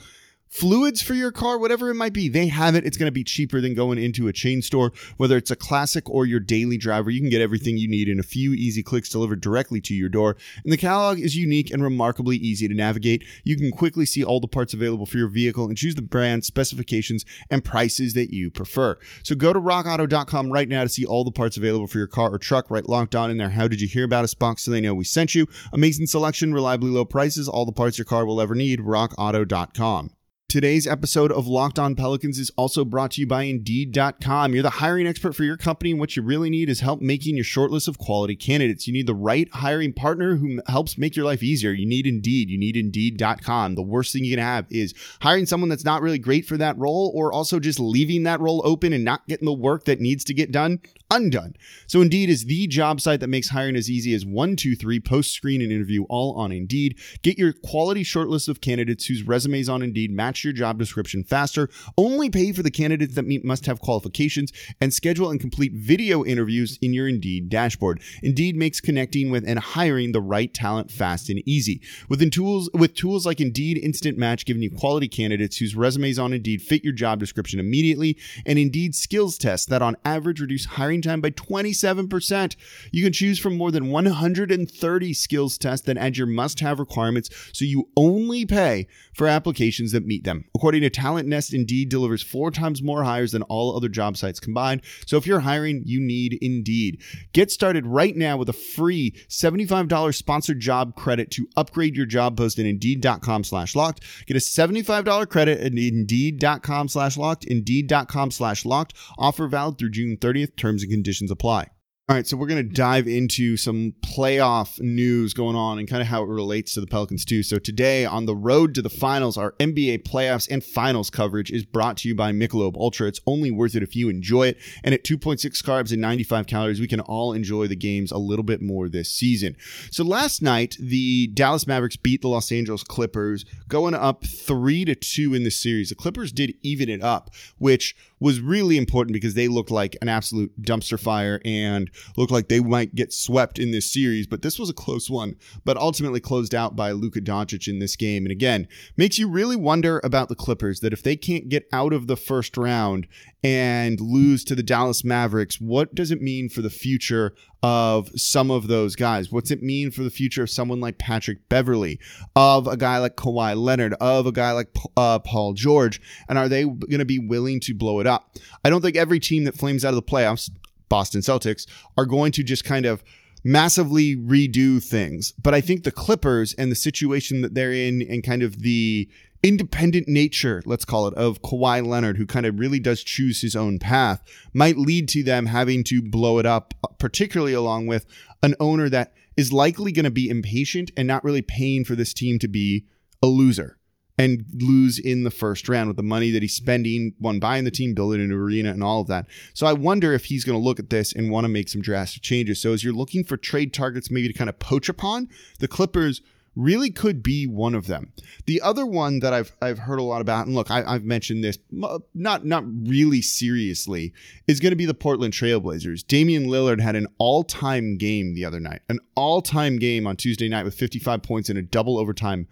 fluids 0.49 1.03
for 1.03 1.15
your 1.15 1.33
car, 1.33 1.59
whatever 1.59 1.91
it 1.91 1.95
might 1.95 2.13
be, 2.13 2.29
they 2.29 2.49
have 2.49 2.75
it. 2.75 2.85
It's 2.85 2.97
going 2.97 3.09
to 3.09 3.13
be 3.13 3.25
cheaper 3.25 3.61
than 3.61 3.75
going 3.75 3.99
into 3.99 4.29
a 4.29 4.33
chain 4.33 4.63
store. 4.63 4.93
Whether 5.17 5.37
it's 5.37 5.51
a 5.51 5.57
classic 5.57 6.09
or 6.09 6.27
your 6.27 6.41
daily 6.41 6.79
driver, 6.79 7.11
you 7.11 7.21
can 7.21 7.31
get 7.31 7.41
everything 7.41 7.77
you 7.77 7.89
need 7.89 8.09
in 8.09 8.19
a 8.19 8.25
few 8.25 8.53
easy 8.53 8.83
clicks 8.83 9.09
delivered 9.09 9.41
directly 9.41 9.81
to 9.83 9.95
your 9.95 10.09
door. 10.09 10.37
And 10.65 10.73
the 10.73 10.77
catalog 10.77 11.19
is 11.19 11.37
unique 11.37 11.71
and 11.71 11.83
remarkably 11.83 12.37
easy 12.37 12.69
to 12.69 12.75
navigate. 12.75 13.25
You 13.45 13.57
can 13.57 13.71
quickly 13.71 14.07
see 14.07 14.25
all 14.25 14.41
the 14.41 14.49
parts 14.49 14.75
available 14.75 15.07
for 15.07 15.19
your 15.19 15.29
vehicle 15.29 15.67
and 15.67 15.77
choose 15.77 15.95
the 15.95 16.03
brand, 16.03 16.45
specifications, 16.45 17.25
and 17.51 17.65
prices 17.65 18.15
that 18.15 18.33
you 18.33 18.51
prefer. 18.51 18.99
So 19.23 19.35
go 19.35 19.53
to 19.53 19.61
rockauto.com 19.61 20.51
right 20.51 20.69
now 20.69 20.83
to 20.83 20.89
see 20.89 21.05
all 21.05 21.25
the 21.25 21.31
parts 21.31 21.57
available 21.57 21.87
for 21.87 21.99
your 21.99 22.07
car 22.07 22.31
or 22.31 22.39
truck. 22.39 22.71
Right 22.71 22.89
locked 22.89 23.15
on 23.15 23.31
in 23.31 23.39
there. 23.39 23.51
How 23.51 23.69
did 23.69 23.81
you 23.81 23.89
hear 23.89 24.05
about 24.05 24.25
us 24.25 24.35
box 24.35 24.63
so 24.63 24.71
they 24.71 24.81
know 24.81 24.95
we 24.95 25.05
sent 25.05 25.35
you? 25.35 25.47
Amazing 25.73 26.07
selection, 26.07 26.53
reliably 26.53 26.91
low 26.91 27.05
prices, 27.05 27.49
all 27.49 27.67
the 27.67 27.73
parts 27.73 27.99
your 27.99 28.05
car 28.05 28.25
will 28.27 28.41
ever 28.41 28.55
need. 28.55 28.81
rockauto.com. 28.81 30.11
Today's 30.49 30.87
episode 30.87 31.31
of 31.31 31.47
Locked 31.47 31.79
On 31.79 31.95
Pelicans 31.95 32.39
is 32.39 32.51
also 32.57 32.83
brought 32.83 33.11
to 33.11 33.21
you 33.21 33.27
by 33.27 33.43
Indeed.com. 33.43 34.55
You're 34.55 34.63
the 34.63 34.71
hiring 34.71 35.07
expert 35.07 35.35
for 35.35 35.45
your 35.45 35.59
company, 35.59 35.91
and 35.91 36.01
what 36.01 36.17
you 36.17 36.23
really 36.23 36.49
need 36.49 36.71
is 36.71 36.81
help 36.81 37.03
making 37.03 37.37
your 37.37 37.45
shortlist 37.45 37.87
of 37.87 37.99
quality 37.99 38.35
candidates. 38.35 38.87
You 38.87 38.95
need 38.95 39.07
the 39.07 39.15
right 39.15 39.47
hiring 39.53 39.93
partner 39.93 40.37
who 40.37 40.63
helps 40.67 40.97
make 40.97 41.15
your 41.17 41.27
life 41.27 41.43
easier. 41.43 41.73
You 41.73 41.85
need 41.85 42.07
Indeed. 42.07 42.49
You 42.49 42.57
need 42.57 42.79
Indeed.com. 42.79 43.75
The 43.75 43.83
worst 43.83 44.11
thing 44.15 44.25
you 44.25 44.35
can 44.35 44.43
have 44.43 44.65
is 44.71 44.95
hiring 45.21 45.45
someone 45.45 45.69
that's 45.69 45.85
not 45.85 46.01
really 46.01 46.19
great 46.19 46.47
for 46.47 46.57
that 46.57 46.79
role, 46.79 47.13
or 47.15 47.31
also 47.31 47.61
just 47.61 47.79
leaving 47.79 48.23
that 48.23 48.41
role 48.41 48.63
open 48.65 48.95
and 48.95 49.05
not 49.05 49.27
getting 49.29 49.45
the 49.45 49.53
work 49.53 49.85
that 49.85 50.01
needs 50.01 50.25
to 50.25 50.33
get 50.33 50.51
done 50.51 50.81
undone. 51.11 51.55
So 51.87 52.03
Indeed 52.03 52.29
is 52.29 52.45
the 52.45 52.67
job 52.67 53.01
site 53.01 53.21
that 53.21 53.29
makes 53.29 53.49
hiring 53.49 53.77
as 53.77 53.91
easy 53.91 54.13
as 54.15 54.27
one, 54.27 54.57
two, 54.57 54.77
three, 54.77 55.01
post 55.01 55.33
screen 55.33 55.63
and 55.63 55.73
interview 55.73 56.05
all 56.05 56.35
on 56.35 56.53
Indeed. 56.53 56.99
Get 57.23 57.39
your 57.39 57.53
quality 57.53 58.05
shortlist 58.05 58.49
of 58.49 58.61
candidates 58.61 59.07
whose 59.07 59.23
resumes 59.23 59.69
on 59.69 59.83
Indeed 59.83 60.11
match 60.11 60.45
your 60.45 60.53
job 60.53 60.79
description 60.79 61.25
faster. 61.25 61.71
Only 61.97 62.29
pay 62.29 62.53
for 62.53 62.63
the 62.63 62.71
candidates 62.71 63.15
that 63.15 63.27
meet 63.27 63.45
must 63.45 63.67
have 63.67 63.81
qualifications 63.81 64.53
and 64.81 64.93
schedule 64.93 65.31
and 65.31 65.41
complete 65.41 65.73
video 65.75 66.25
interviews 66.25 66.79
in 66.83 66.93
your 66.93 67.09
Indeed 67.09 67.49
dashboard. 67.49 68.03
Indeed 68.23 68.57
makes 68.57 68.81
connecting 68.81 69.31
with 69.31 69.45
and 69.49 69.59
hiring 69.59 70.13
the 70.13 70.21
right 70.21 70.53
talent 70.53 70.91
fast 70.91 71.31
and 71.31 71.43
easy. 71.47 71.81
Within 72.09 72.31
tools 72.31 72.69
with 72.75 72.95
tools 72.95 73.25
like 73.25 73.41
Indeed 73.41 73.79
Instant 73.79 74.19
Match 74.19 74.45
giving 74.45 74.63
you 74.63 74.71
quality 74.71 75.09
candidates 75.09 75.57
whose 75.57 75.75
resumes 75.75 76.19
on 76.19 76.35
Indeed 76.35 76.61
fit 76.61 76.85
your 76.85 76.93
job 76.93 77.19
description 77.19 77.61
immediately 77.61 78.19
and 78.45 78.59
Indeed 78.59 78.95
skills 78.95 79.39
tests 79.39 79.67
that 79.67 79.81
on 79.81 79.97
average 80.05 80.41
reduce 80.41 80.67
hiring 80.67 80.98
time 81.03 81.21
by 81.21 81.31
27%. 81.31 82.57
You 82.93 83.03
can 83.03 83.13
choose 83.13 83.39
from 83.39 83.57
more 83.57 83.71
than 83.71 83.91
130 83.91 85.15
skills 85.15 85.59
tests 85.59 85.87
that 85.87 85.97
add 85.97 86.17
your 86.17 86.27
must 86.27 86.61
have 86.61 86.79
requirements 86.79 87.31
so 87.53 87.65
you 87.65 87.89
only 87.97 88.45
pay 88.47 88.87
for 89.15 89.27
applications 89.27 89.93
that 89.93 90.07
meet 90.07 90.25
them. 90.25 90.45
According 90.55 90.83
to 90.83 90.91
Talent 90.91 91.29
Nest, 91.29 91.53
Indeed 91.53 91.89
delivers 91.89 92.23
four 92.23 92.51
times 92.51 92.83
more 92.83 93.05
hires 93.05 93.33
than 93.33 93.43
all 93.43 93.77
other 93.77 93.89
job 93.89 94.17
sites 94.17 94.41
combined. 94.41 94.83
So 95.07 95.17
if 95.17 95.27
you're 95.27 95.41
hiring, 95.41 95.83
you 95.85 96.01
need 96.01 96.39
Indeed. 96.41 97.03
Get 97.33 97.51
started 97.51 97.87
right 97.87 98.17
now 98.17 98.37
with 98.37 98.49
a 98.49 98.53
free 98.53 99.13
$75 99.29 100.15
sponsored 100.15 100.61
job 100.61 100.95
credit 100.95 101.31
to 101.33 101.49
upgrade 101.57 101.97
your 101.97 102.07
job 102.07 102.37
post 102.37 102.59
at 102.59 102.67
Indeed.com 102.67 103.45
slash 103.45 103.75
locked. 103.75 104.03
Get 104.27 104.37
a 104.37 104.41
$75 104.41 105.29
credit 105.29 105.61
at 105.61 105.73
Indeed.com 105.73 106.89
slash 106.89 107.17
locked, 107.17 107.45
Indeed.com 107.45 108.31
slash 108.31 108.65
locked. 108.65 108.95
Offer 109.19 109.49
valid 109.49 109.79
through 109.79 109.91
June 109.91 110.17
30th. 110.17 110.57
Terms 110.57 110.83
and 110.83 110.88
conditions 110.89 111.31
apply. 111.31 111.69
All 112.11 112.17
right, 112.17 112.27
so 112.27 112.39
we're 112.39 112.47
going 112.47 112.67
to 112.67 112.75
dive 112.75 113.07
into 113.07 113.59
some 113.59 113.93
playoff 114.01 114.81
news 114.81 115.35
going 115.35 115.57
on 115.57 115.79
and 115.79 115.87
kind 115.87 116.01
of 116.01 116.09
how 116.09 116.23
it 116.23 116.29
relates 116.29 116.73
to 116.73 116.81
the 116.81 116.87
Pelicans 116.87 117.23
too. 117.23 117.43
So 117.43 117.59
today 117.59 118.07
on 118.07 118.25
the 118.25 118.35
road 118.35 118.75
to 118.77 118.81
the 118.81 118.89
finals, 118.89 119.37
our 119.37 119.53
NBA 119.61 120.05
playoffs 120.05 120.49
and 120.51 120.65
finals 120.65 121.11
coverage 121.11 121.51
is 121.51 121.67
brought 121.67 121.99
to 121.99 122.09
you 122.09 122.15
by 122.15 122.33
Michelob 122.33 122.79
Ultra. 122.79 123.09
It's 123.09 123.21
only 123.27 123.51
worth 123.51 123.75
it 123.75 123.83
if 123.83 123.95
you 123.95 124.09
enjoy 124.09 124.47
it. 124.47 124.57
And 124.83 124.95
at 124.95 125.05
2.6 125.05 125.63
carbs 125.63 125.93
and 125.93 126.01
95 126.01 126.47
calories, 126.47 126.81
we 126.81 126.89
can 126.89 127.01
all 127.01 127.35
enjoy 127.35 127.67
the 127.67 127.77
games 127.77 128.11
a 128.11 128.17
little 128.17 128.43
bit 128.43 128.63
more 128.63 128.89
this 128.89 129.11
season. 129.11 129.55
So 129.91 130.03
last 130.03 130.41
night, 130.41 130.79
the 130.81 131.27
Dallas 131.27 131.67
Mavericks 131.67 131.97
beat 131.97 132.23
the 132.23 132.29
Los 132.29 132.51
Angeles 132.51 132.85
Clippers, 132.85 133.45
going 133.69 133.93
up 133.93 134.25
three 134.25 134.87
to 134.87 134.95
two 134.95 135.35
in 135.35 135.45
the 135.45 135.51
series. 135.51 135.91
The 135.91 135.95
Clippers 135.95 136.33
did 136.33 136.55
even 136.63 136.89
it 136.89 137.03
up, 137.03 137.35
which 137.59 137.95
was 138.21 138.41
really 138.41 138.77
important 138.77 139.13
because 139.13 139.35
they 139.35 139.49
looked 139.49 139.71
like 139.71 139.97
an 140.03 140.09
absolute 140.09 140.53
dumpster 140.61 140.99
fire 140.99 141.41
and 141.45 141.91
looked 142.17 142.33
like 142.33 142.49
they 142.49 142.61
might 142.61 142.95
get 142.95 143.13
swept 143.13 143.59
in 143.59 143.71
this 143.71 143.93
series. 143.93 144.27
But 144.27 144.43
this 144.43 144.59
was 144.59 144.71
a 144.71 144.75
close 144.75 145.09
one, 145.09 145.37
but 145.65 145.77
ultimately 145.77 146.21
closed 146.21 146.55
out 146.55 146.77
by 146.77 146.93
Luka 146.93 147.21
Doncic 147.21 147.69
in 147.69 147.79
this 147.79 147.97
game. 147.97 148.25
And 148.25 148.33
again, 148.33 148.69
makes 148.97 149.19
you 149.19 149.29
really 149.29 149.57
wonder 149.57 150.01
about 150.05 150.29
the 150.29 150.35
Clippers 150.35 150.81
that 150.81 150.93
if 150.93 151.03
they 151.03 151.17
can't 151.17 151.49
get 151.49 151.69
out 151.73 151.93
of 151.93 152.07
the 152.07 152.17
first 152.17 152.57
round 152.57 153.07
and 153.43 154.01
lose 154.01 154.45
to 154.45 154.55
the 154.55 154.63
Dallas 154.63 155.05
Mavericks, 155.05 155.61
what 155.61 155.95
does 155.95 156.11
it 156.11 156.21
mean 156.21 156.49
for 156.49 156.63
the 156.63 156.71
future 156.71 157.35
of 157.63 158.09
some 158.19 158.51
of 158.51 158.69
those 158.69 158.97
guys? 158.97 159.33
What's 159.33 159.51
it 159.51 159.63
mean 159.63 159.91
for 159.91 160.03
the 160.03 160.11
future 160.11 160.43
of 160.43 160.51
someone 160.51 160.81
like 160.81 160.99
Patrick 160.99 161.49
Beverley, 161.49 161.99
of 162.37 162.67
a 162.67 162.77
guy 162.77 162.99
like 162.99 163.17
Kawhi 163.17 163.57
Leonard, 163.57 163.95
of 163.95 164.27
a 164.27 164.33
guy 164.33 164.53
like 164.53 164.69
uh, 164.97 165.19
Paul 165.19 165.55
George? 165.55 166.01
And 166.29 166.39
are 166.39 166.49
they 166.49 166.65
going 166.65 166.99
to 166.99 167.05
be 167.05 167.19
willing 167.19 167.61
to 167.61 167.75
blow 167.75 168.01
it 168.01 168.07
up? 168.07 168.37
I 168.65 168.71
don't 168.71 168.83
think 168.83 168.97
every 168.97 169.21
team 169.21 169.45
that 169.45 169.57
flames 169.57 169.85
out 169.85 169.95
of 169.95 169.97
the 169.97 170.03
playoffs, 170.03 170.51
Boston 170.89 171.21
Celtics, 171.21 171.67
are 171.97 172.07
going 172.07 172.33
to 172.33 172.43
just 172.43 172.65
kind 172.65 172.87
of 172.87 173.03
massively 173.45 174.17
redo 174.17 174.83
things. 174.83 175.33
But 175.33 175.55
I 175.55 175.61
think 175.61 175.85
the 175.85 175.93
Clippers 175.93 176.55
and 176.55 176.71
the 176.71 176.77
situation 176.77 177.43
that 177.43 177.55
they're 177.55 177.73
in 177.73 178.03
and 178.03 178.23
kind 178.23 178.43
of 178.43 178.63
the 178.63 179.09
independent 179.43 180.09
nature, 180.09 180.63
let's 180.67 180.85
call 180.85 181.07
it, 181.07 181.15
of 181.15 181.43
Kawhi 181.43 181.87
Leonard, 181.87 182.17
who 182.17 182.27
kind 182.27 182.47
of 182.47 182.59
really 182.59 182.81
does 182.81 183.03
choose 183.03 183.41
his 183.41 183.55
own 183.55 183.79
path, 183.79 184.23
might 184.53 184.77
lead 184.77 185.09
to 185.11 185.23
them 185.23 185.47
having 185.47 185.85
to 185.85 186.03
blow 186.03 186.39
it 186.39 186.47
up, 186.47 186.75
uh, 186.85 186.89
particularly 186.99 187.53
along 187.53 187.87
with 187.87 188.07
an 188.43 188.55
owner 188.61 188.89
that 188.89 189.13
is 189.37 189.53
likely 189.53 189.93
going 189.93 190.05
to 190.05 190.11
be 190.11 190.29
impatient 190.29 190.91
and 190.97 191.07
not 191.07 191.23
really 191.23 191.43
paying 191.43 191.85
for 191.85 191.95
this 191.95 192.13
team 192.13 192.39
to 192.41 192.49
be 192.49 192.85
a 193.23 193.27
loser 193.27 193.79
and 194.19 194.45
lose 194.53 194.99
in 194.99 195.23
the 195.23 195.31
first 195.31 195.69
round 195.69 195.87
with 195.87 195.97
the 195.97 196.03
money 196.03 196.33
that 196.33 196.43
he's 196.43 196.57
spending, 196.57 197.15
one 197.19 197.39
buying 197.39 197.63
the 197.63 197.71
team, 197.71 197.95
building 197.95 198.21
an 198.21 198.33
arena, 198.33 198.71
and 198.71 198.83
all 198.83 199.01
of 199.01 199.07
that. 199.07 199.27
So 199.55 199.65
I 199.65 199.73
wonder 199.73 200.13
if 200.13 200.25
he's 200.25 200.45
going 200.45 200.59
to 200.59 200.65
look 200.65 200.81
at 200.81 200.91
this 200.91 201.13
and 201.13 201.31
want 201.31 201.45
to 201.45 201.49
make 201.49 201.69
some 201.69 201.81
drastic 201.81 202.23
changes. 202.23 202.61
So 202.61 202.73
as 202.73 202.83
you're 202.83 202.93
looking 202.93 203.23
for 203.23 203.37
trade 203.37 203.73
targets, 203.73 204.11
maybe 204.11 204.27
to 204.27 204.35
kind 204.35 204.51
of 204.51 204.59
poach 204.59 204.89
upon, 204.89 205.29
the 205.61 205.69
Clippers 205.69 206.21
really 206.59 206.91
could 206.91 207.23
be 207.23 207.47
one 207.47 207.75
of 207.75 207.87
them. 207.87 208.13
The 208.47 208.61
other 208.61 208.85
one 208.85 209.21
that 209.21 209.33
I've 209.33 209.53
I've 209.63 209.79
heard 209.79 210.01
a 210.01 210.03
lot 210.03 210.21
about, 210.21 210.47
and 210.47 210.55
look, 210.55 210.71
I, 210.71 210.93
have 210.93 211.05
mentioned 211.05 211.45
this 211.45 211.59
uh, 211.83 212.01
not 212.15 212.45
not 212.45 212.65
really 212.67 213.23
seriously, 213.23 214.13
is 214.47 214.61
going 214.61 214.73
to 214.73 214.77
be 214.77 214.85
the 214.85 214.93
Portland 214.93 215.33
Trailblazers. 215.33 216.07
Damian 216.07 216.47
Lillard 216.47 216.81
had 216.81 216.97
an 216.97 217.07
all 217.17 217.45
time 217.45 217.97
game 217.97 218.35
the 218.35 218.45
other 218.45 218.61
night, 218.61 218.83
an 218.89 218.99
all 219.15 219.41
time 219.41 219.79
game 219.79 220.07
on 220.07 220.17
Tuesday 220.17 220.49
night 220.49 220.65
with 220.65 220.75
55 220.75 221.23
points 221.23 221.49
and 221.49 221.59
a 221.59 221.63
double 221.63 221.97
overtime 221.97 222.49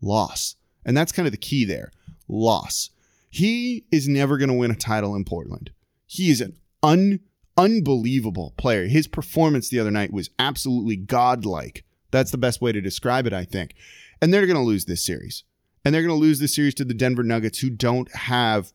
loss, 0.00 0.56
and 0.84 0.96
that's 0.96 1.12
kind 1.12 1.26
of 1.26 1.32
the 1.32 1.38
key 1.38 1.64
there. 1.64 1.92
Loss. 2.28 2.90
He 3.28 3.84
is 3.90 4.08
never 4.08 4.36
going 4.36 4.50
to 4.50 4.54
win 4.54 4.70
a 4.70 4.76
title 4.76 5.14
in 5.14 5.24
Portland. 5.24 5.70
He 6.06 6.30
is 6.30 6.40
an 6.40 6.56
un 6.82 7.20
unbelievable 7.56 8.54
player. 8.56 8.86
His 8.86 9.06
performance 9.06 9.68
the 9.68 9.78
other 9.78 9.90
night 9.90 10.12
was 10.12 10.30
absolutely 10.38 10.96
godlike 10.96 11.84
that's 12.12 12.30
the 12.30 12.38
best 12.38 12.60
way 12.60 12.70
to 12.70 12.80
describe 12.80 13.26
it, 13.26 13.32
I 13.32 13.44
think. 13.44 13.74
And 14.20 14.32
they're 14.32 14.46
going 14.46 14.56
to 14.56 14.62
lose 14.62 14.84
this 14.84 15.04
series. 15.04 15.42
And 15.84 15.92
they're 15.92 16.02
going 16.02 16.14
to 16.14 16.20
lose 16.20 16.38
this 16.38 16.54
series 16.54 16.74
to 16.74 16.84
the 16.84 16.94
Denver 16.94 17.24
Nuggets, 17.24 17.58
who 17.58 17.70
don't 17.70 18.14
have 18.14 18.72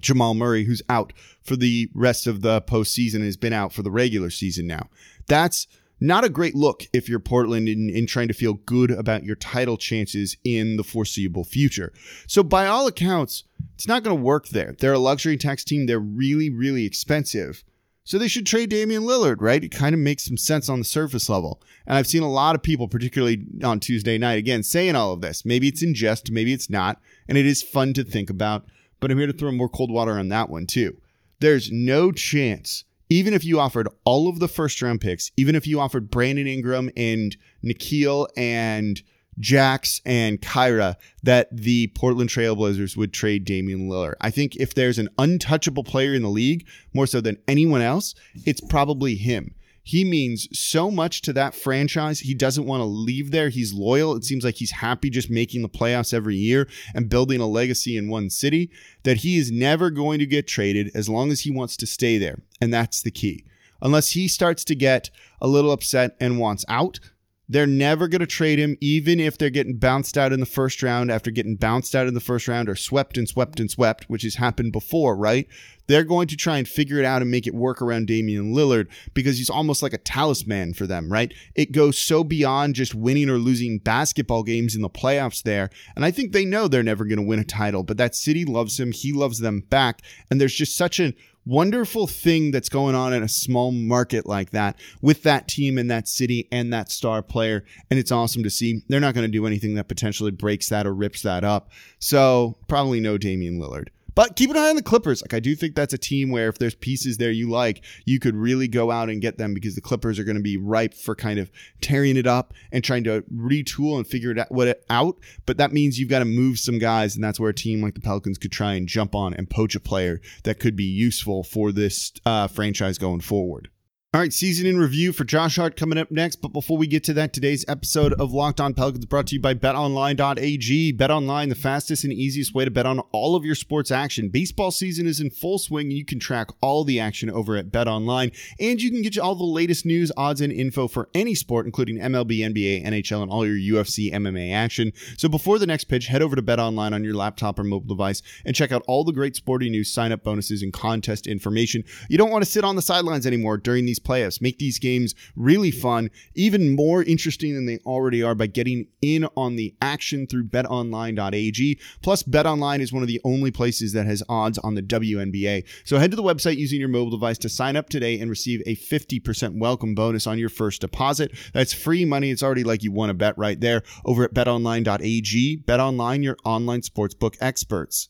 Jamal 0.00 0.34
Murray, 0.34 0.64
who's 0.64 0.82
out 0.88 1.12
for 1.42 1.54
the 1.54 1.88
rest 1.94 2.26
of 2.26 2.42
the 2.42 2.60
postseason 2.62 3.16
and 3.16 3.24
has 3.24 3.36
been 3.36 3.52
out 3.52 3.72
for 3.72 3.82
the 3.82 3.90
regular 3.90 4.30
season 4.30 4.66
now. 4.66 4.88
That's 5.28 5.68
not 6.00 6.24
a 6.24 6.28
great 6.28 6.56
look 6.56 6.88
if 6.92 7.08
you're 7.08 7.20
Portland 7.20 7.68
in, 7.68 7.88
in 7.88 8.06
trying 8.06 8.26
to 8.26 8.34
feel 8.34 8.54
good 8.54 8.90
about 8.90 9.22
your 9.22 9.36
title 9.36 9.76
chances 9.76 10.36
in 10.42 10.76
the 10.76 10.82
foreseeable 10.82 11.44
future. 11.44 11.92
So, 12.26 12.42
by 12.42 12.66
all 12.66 12.88
accounts, 12.88 13.44
it's 13.74 13.86
not 13.86 14.02
going 14.02 14.16
to 14.16 14.22
work 14.22 14.48
there. 14.48 14.74
They're 14.76 14.94
a 14.94 14.98
luxury 14.98 15.36
tax 15.36 15.62
team. 15.62 15.86
They're 15.86 16.00
really, 16.00 16.50
really 16.50 16.84
expensive. 16.84 17.62
So 18.04 18.18
they 18.18 18.28
should 18.28 18.46
trade 18.46 18.70
Damian 18.70 19.04
Lillard, 19.04 19.40
right? 19.40 19.62
It 19.62 19.70
kind 19.70 19.94
of 19.94 20.00
makes 20.00 20.24
some 20.24 20.36
sense 20.36 20.68
on 20.68 20.80
the 20.80 20.84
surface 20.84 21.28
level. 21.28 21.62
And 21.86 21.96
I've 21.96 22.06
seen 22.06 22.22
a 22.22 22.30
lot 22.30 22.56
of 22.56 22.62
people, 22.62 22.88
particularly 22.88 23.44
on 23.62 23.78
Tuesday 23.78 24.18
night, 24.18 24.38
again, 24.38 24.64
saying 24.64 24.96
all 24.96 25.12
of 25.12 25.20
this. 25.20 25.44
Maybe 25.44 25.68
it's 25.68 25.82
in 25.82 25.94
jest, 25.94 26.30
maybe 26.30 26.52
it's 26.52 26.68
not. 26.68 27.00
And 27.28 27.38
it 27.38 27.46
is 27.46 27.62
fun 27.62 27.92
to 27.94 28.04
think 28.04 28.28
about, 28.28 28.66
but 28.98 29.10
I'm 29.10 29.18
here 29.18 29.28
to 29.28 29.32
throw 29.32 29.52
more 29.52 29.68
cold 29.68 29.92
water 29.92 30.18
on 30.18 30.28
that 30.28 30.50
one, 30.50 30.66
too. 30.66 30.96
There's 31.38 31.70
no 31.70 32.10
chance, 32.10 32.84
even 33.08 33.34
if 33.34 33.44
you 33.44 33.60
offered 33.60 33.88
all 34.04 34.28
of 34.28 34.40
the 34.40 34.48
first 34.48 34.82
round 34.82 35.00
picks, 35.00 35.30
even 35.36 35.54
if 35.54 35.66
you 35.66 35.78
offered 35.78 36.10
Brandon 36.10 36.46
Ingram 36.46 36.90
and 36.96 37.36
Nickeil 37.64 38.26
and 38.36 39.00
Jax 39.42 40.00
and 40.06 40.40
Kira 40.40 40.94
that 41.22 41.54
the 41.54 41.88
Portland 41.88 42.30
Trailblazers 42.30 42.96
would 42.96 43.12
trade 43.12 43.44
Damian 43.44 43.88
Lillard. 43.88 44.14
I 44.20 44.30
think 44.30 44.56
if 44.56 44.72
there's 44.72 44.98
an 44.98 45.08
untouchable 45.18 45.84
player 45.84 46.14
in 46.14 46.22
the 46.22 46.30
league, 46.30 46.66
more 46.94 47.06
so 47.06 47.20
than 47.20 47.38
anyone 47.48 47.82
else, 47.82 48.14
it's 48.46 48.60
probably 48.60 49.16
him. 49.16 49.54
He 49.84 50.04
means 50.04 50.46
so 50.56 50.92
much 50.92 51.22
to 51.22 51.32
that 51.32 51.56
franchise. 51.56 52.20
He 52.20 52.34
doesn't 52.34 52.66
want 52.66 52.82
to 52.82 52.84
leave 52.84 53.32
there. 53.32 53.48
He's 53.48 53.74
loyal. 53.74 54.14
It 54.14 54.24
seems 54.24 54.44
like 54.44 54.54
he's 54.54 54.70
happy 54.70 55.10
just 55.10 55.28
making 55.28 55.62
the 55.62 55.68
playoffs 55.68 56.14
every 56.14 56.36
year 56.36 56.68
and 56.94 57.08
building 57.08 57.40
a 57.40 57.48
legacy 57.48 57.96
in 57.96 58.08
one 58.08 58.30
city 58.30 58.70
that 59.02 59.18
he 59.18 59.38
is 59.38 59.50
never 59.50 59.90
going 59.90 60.20
to 60.20 60.26
get 60.26 60.46
traded 60.46 60.92
as 60.94 61.08
long 61.08 61.32
as 61.32 61.40
he 61.40 61.50
wants 61.50 61.76
to 61.78 61.86
stay 61.86 62.16
there. 62.16 62.42
And 62.60 62.72
that's 62.72 63.02
the 63.02 63.10
key. 63.10 63.44
Unless 63.80 64.10
he 64.10 64.28
starts 64.28 64.62
to 64.66 64.76
get 64.76 65.10
a 65.40 65.48
little 65.48 65.72
upset 65.72 66.16
and 66.20 66.38
wants 66.38 66.64
out, 66.68 67.00
they're 67.48 67.66
never 67.66 68.08
going 68.08 68.20
to 68.20 68.26
trade 68.26 68.58
him, 68.58 68.76
even 68.80 69.20
if 69.20 69.36
they're 69.36 69.50
getting 69.50 69.76
bounced 69.76 70.16
out 70.16 70.32
in 70.32 70.40
the 70.40 70.46
first 70.46 70.82
round 70.82 71.10
after 71.10 71.30
getting 71.30 71.56
bounced 71.56 71.94
out 71.94 72.06
in 72.06 72.14
the 72.14 72.20
first 72.20 72.48
round 72.48 72.68
or 72.68 72.76
swept 72.76 73.18
and 73.18 73.28
swept 73.28 73.60
and 73.60 73.70
swept, 73.70 74.04
which 74.04 74.22
has 74.22 74.36
happened 74.36 74.72
before, 74.72 75.16
right? 75.16 75.46
They're 75.88 76.04
going 76.04 76.28
to 76.28 76.36
try 76.36 76.58
and 76.58 76.66
figure 76.66 76.98
it 76.98 77.04
out 77.04 77.20
and 77.20 77.30
make 77.30 77.46
it 77.46 77.54
work 77.54 77.82
around 77.82 78.06
Damian 78.06 78.54
Lillard 78.54 78.86
because 79.12 79.36
he's 79.36 79.50
almost 79.50 79.82
like 79.82 79.92
a 79.92 79.98
talisman 79.98 80.72
for 80.72 80.86
them, 80.86 81.12
right? 81.12 81.34
It 81.54 81.72
goes 81.72 81.98
so 81.98 82.22
beyond 82.22 82.76
just 82.76 82.94
winning 82.94 83.28
or 83.28 83.38
losing 83.38 83.78
basketball 83.78 84.44
games 84.44 84.76
in 84.76 84.82
the 84.82 84.88
playoffs 84.88 85.42
there. 85.42 85.70
And 85.96 86.04
I 86.04 86.10
think 86.10 86.32
they 86.32 86.44
know 86.44 86.68
they're 86.68 86.82
never 86.82 87.04
going 87.04 87.18
to 87.18 87.22
win 87.22 87.40
a 87.40 87.44
title, 87.44 87.82
but 87.82 87.96
that 87.96 88.14
city 88.14 88.44
loves 88.44 88.78
him. 88.78 88.92
He 88.92 89.12
loves 89.12 89.40
them 89.40 89.60
back. 89.68 90.00
And 90.30 90.40
there's 90.40 90.54
just 90.54 90.76
such 90.76 91.00
a 91.00 91.12
wonderful 91.44 92.06
thing 92.06 92.50
that's 92.50 92.68
going 92.68 92.94
on 92.94 93.12
in 93.12 93.22
a 93.22 93.28
small 93.28 93.72
market 93.72 94.26
like 94.26 94.50
that 94.50 94.76
with 95.00 95.22
that 95.24 95.48
team 95.48 95.78
and 95.78 95.90
that 95.90 96.08
city 96.08 96.48
and 96.52 96.72
that 96.72 96.90
star 96.90 97.22
player. 97.22 97.64
And 97.90 97.98
it's 97.98 98.12
awesome 98.12 98.42
to 98.42 98.50
see. 98.50 98.82
They're 98.88 99.00
not 99.00 99.14
going 99.14 99.26
to 99.26 99.32
do 99.32 99.46
anything 99.46 99.74
that 99.74 99.88
potentially 99.88 100.30
breaks 100.30 100.68
that 100.68 100.86
or 100.86 100.94
rips 100.94 101.22
that 101.22 101.44
up. 101.44 101.70
So 101.98 102.58
probably 102.68 103.00
no 103.00 103.18
Damian 103.18 103.58
Lillard. 103.58 103.88
But 104.14 104.36
keep 104.36 104.50
an 104.50 104.56
eye 104.56 104.68
on 104.68 104.76
the 104.76 104.82
Clippers. 104.82 105.22
Like 105.22 105.34
I 105.34 105.40
do 105.40 105.54
think 105.54 105.74
that's 105.74 105.94
a 105.94 105.98
team 105.98 106.30
where 106.30 106.48
if 106.48 106.58
there's 106.58 106.74
pieces 106.74 107.16
there 107.16 107.30
you 107.30 107.48
like, 107.48 107.84
you 108.04 108.20
could 108.20 108.36
really 108.36 108.68
go 108.68 108.90
out 108.90 109.08
and 109.08 109.22
get 109.22 109.38
them 109.38 109.54
because 109.54 109.74
the 109.74 109.80
Clippers 109.80 110.18
are 110.18 110.24
going 110.24 110.36
to 110.36 110.42
be 110.42 110.56
ripe 110.56 110.94
for 110.94 111.14
kind 111.14 111.38
of 111.38 111.50
tearing 111.80 112.16
it 112.16 112.26
up 112.26 112.54
and 112.70 112.84
trying 112.84 113.04
to 113.04 113.22
retool 113.34 113.96
and 113.96 114.06
figure 114.06 114.30
it 114.30 114.38
out, 114.38 114.52
what 114.52 114.68
it 114.68 114.84
out. 114.90 115.16
But 115.46 115.56
that 115.58 115.72
means 115.72 115.98
you've 115.98 116.10
got 116.10 116.20
to 116.20 116.24
move 116.24 116.58
some 116.58 116.78
guys, 116.78 117.14
and 117.14 117.24
that's 117.24 117.40
where 117.40 117.50
a 117.50 117.54
team 117.54 117.82
like 117.82 117.94
the 117.94 118.00
Pelicans 118.00 118.38
could 118.38 118.52
try 118.52 118.74
and 118.74 118.88
jump 118.88 119.14
on 119.14 119.34
and 119.34 119.48
poach 119.48 119.74
a 119.74 119.80
player 119.80 120.20
that 120.44 120.58
could 120.58 120.76
be 120.76 120.84
useful 120.84 121.42
for 121.42 121.72
this 121.72 122.12
uh, 122.26 122.48
franchise 122.48 122.98
going 122.98 123.20
forward. 123.20 123.68
All 124.14 124.20
right, 124.20 124.30
season 124.30 124.66
in 124.66 124.76
review 124.76 125.10
for 125.10 125.24
Josh 125.24 125.56
Hart 125.56 125.74
coming 125.74 125.96
up 125.96 126.10
next. 126.10 126.42
But 126.42 126.52
before 126.52 126.76
we 126.76 126.86
get 126.86 127.02
to 127.04 127.14
that, 127.14 127.32
today's 127.32 127.64
episode 127.66 128.12
of 128.12 128.30
Locked 128.30 128.60
On 128.60 128.74
Pelicans 128.74 129.06
brought 129.06 129.28
to 129.28 129.36
you 129.36 129.40
by 129.40 129.54
BetOnline.ag. 129.54 130.92
BetOnline, 130.92 131.48
the 131.48 131.54
fastest 131.54 132.04
and 132.04 132.12
easiest 132.12 132.54
way 132.54 132.66
to 132.66 132.70
bet 132.70 132.84
on 132.84 132.98
all 133.12 133.34
of 133.36 133.46
your 133.46 133.54
sports 133.54 133.90
action. 133.90 134.28
Baseball 134.28 134.70
season 134.70 135.06
is 135.06 135.18
in 135.18 135.30
full 135.30 135.58
swing, 135.58 135.86
and 135.86 135.96
you 135.96 136.04
can 136.04 136.18
track 136.18 136.50
all 136.60 136.84
the 136.84 137.00
action 137.00 137.30
over 137.30 137.56
at 137.56 137.72
BetOnline. 137.72 138.36
And 138.60 138.82
you 138.82 138.90
can 138.90 139.00
get 139.00 139.16
you 139.16 139.22
all 139.22 139.34
the 139.34 139.44
latest 139.44 139.86
news, 139.86 140.12
odds, 140.14 140.42
and 140.42 140.52
info 140.52 140.88
for 140.88 141.08
any 141.14 141.34
sport, 141.34 141.64
including 141.64 141.96
MLB, 141.96 142.40
NBA, 142.40 142.84
NHL, 142.84 143.22
and 143.22 143.32
all 143.32 143.46
your 143.46 143.82
UFC 143.82 144.12
MMA 144.12 144.52
action. 144.52 144.92
So 145.16 145.30
before 145.30 145.58
the 145.58 145.66
next 145.66 145.84
pitch, 145.84 146.08
head 146.08 146.20
over 146.20 146.36
to 146.36 146.42
BetOnline 146.42 146.92
on 146.92 147.02
your 147.02 147.14
laptop 147.14 147.58
or 147.58 147.64
mobile 147.64 147.88
device 147.88 148.20
and 148.44 148.54
check 148.54 148.72
out 148.72 148.84
all 148.86 149.04
the 149.04 149.12
great 149.12 149.36
sporting 149.36 149.72
news, 149.72 149.90
sign 149.90 150.12
up 150.12 150.22
bonuses, 150.22 150.62
and 150.62 150.70
contest 150.70 151.26
information. 151.26 151.82
You 152.10 152.18
don't 152.18 152.30
want 152.30 152.44
to 152.44 152.50
sit 152.50 152.62
on 152.62 152.76
the 152.76 152.82
sidelines 152.82 153.26
anymore 153.26 153.56
during 153.56 153.86
these 153.86 154.01
playoffs. 154.02 154.40
Make 154.40 154.58
these 154.58 154.78
games 154.78 155.14
really 155.36 155.70
fun, 155.70 156.10
even 156.34 156.74
more 156.74 157.02
interesting 157.02 157.54
than 157.54 157.66
they 157.66 157.78
already 157.86 158.22
are 158.22 158.34
by 158.34 158.46
getting 158.46 158.86
in 159.00 159.26
on 159.36 159.56
the 159.56 159.74
action 159.80 160.26
through 160.26 160.44
betonline.ag. 160.44 161.78
Plus, 162.02 162.22
betonline 162.22 162.80
is 162.80 162.92
one 162.92 163.02
of 163.02 163.08
the 163.08 163.20
only 163.24 163.50
places 163.50 163.92
that 163.92 164.06
has 164.06 164.22
odds 164.28 164.58
on 164.58 164.74
the 164.74 164.82
WNBA. 164.82 165.64
So 165.84 165.98
head 165.98 166.10
to 166.10 166.16
the 166.16 166.22
website 166.22 166.56
using 166.56 166.80
your 166.80 166.88
mobile 166.88 167.10
device 167.10 167.38
to 167.38 167.48
sign 167.48 167.76
up 167.76 167.88
today 167.88 168.18
and 168.20 168.30
receive 168.30 168.62
a 168.66 168.76
50% 168.76 169.58
welcome 169.58 169.94
bonus 169.94 170.26
on 170.26 170.38
your 170.38 170.48
first 170.48 170.80
deposit. 170.80 171.32
That's 171.52 171.72
free 171.72 172.04
money. 172.04 172.30
It's 172.30 172.42
already 172.42 172.64
like 172.64 172.82
you 172.82 172.92
want 172.92 173.10
to 173.10 173.14
bet 173.14 173.36
right 173.38 173.60
there 173.60 173.82
over 174.04 174.24
at 174.24 174.34
betonline.ag. 174.34 175.64
BetOnline, 175.66 176.22
your 176.22 176.36
online 176.44 176.82
sportsbook 176.82 177.36
experts. 177.40 178.08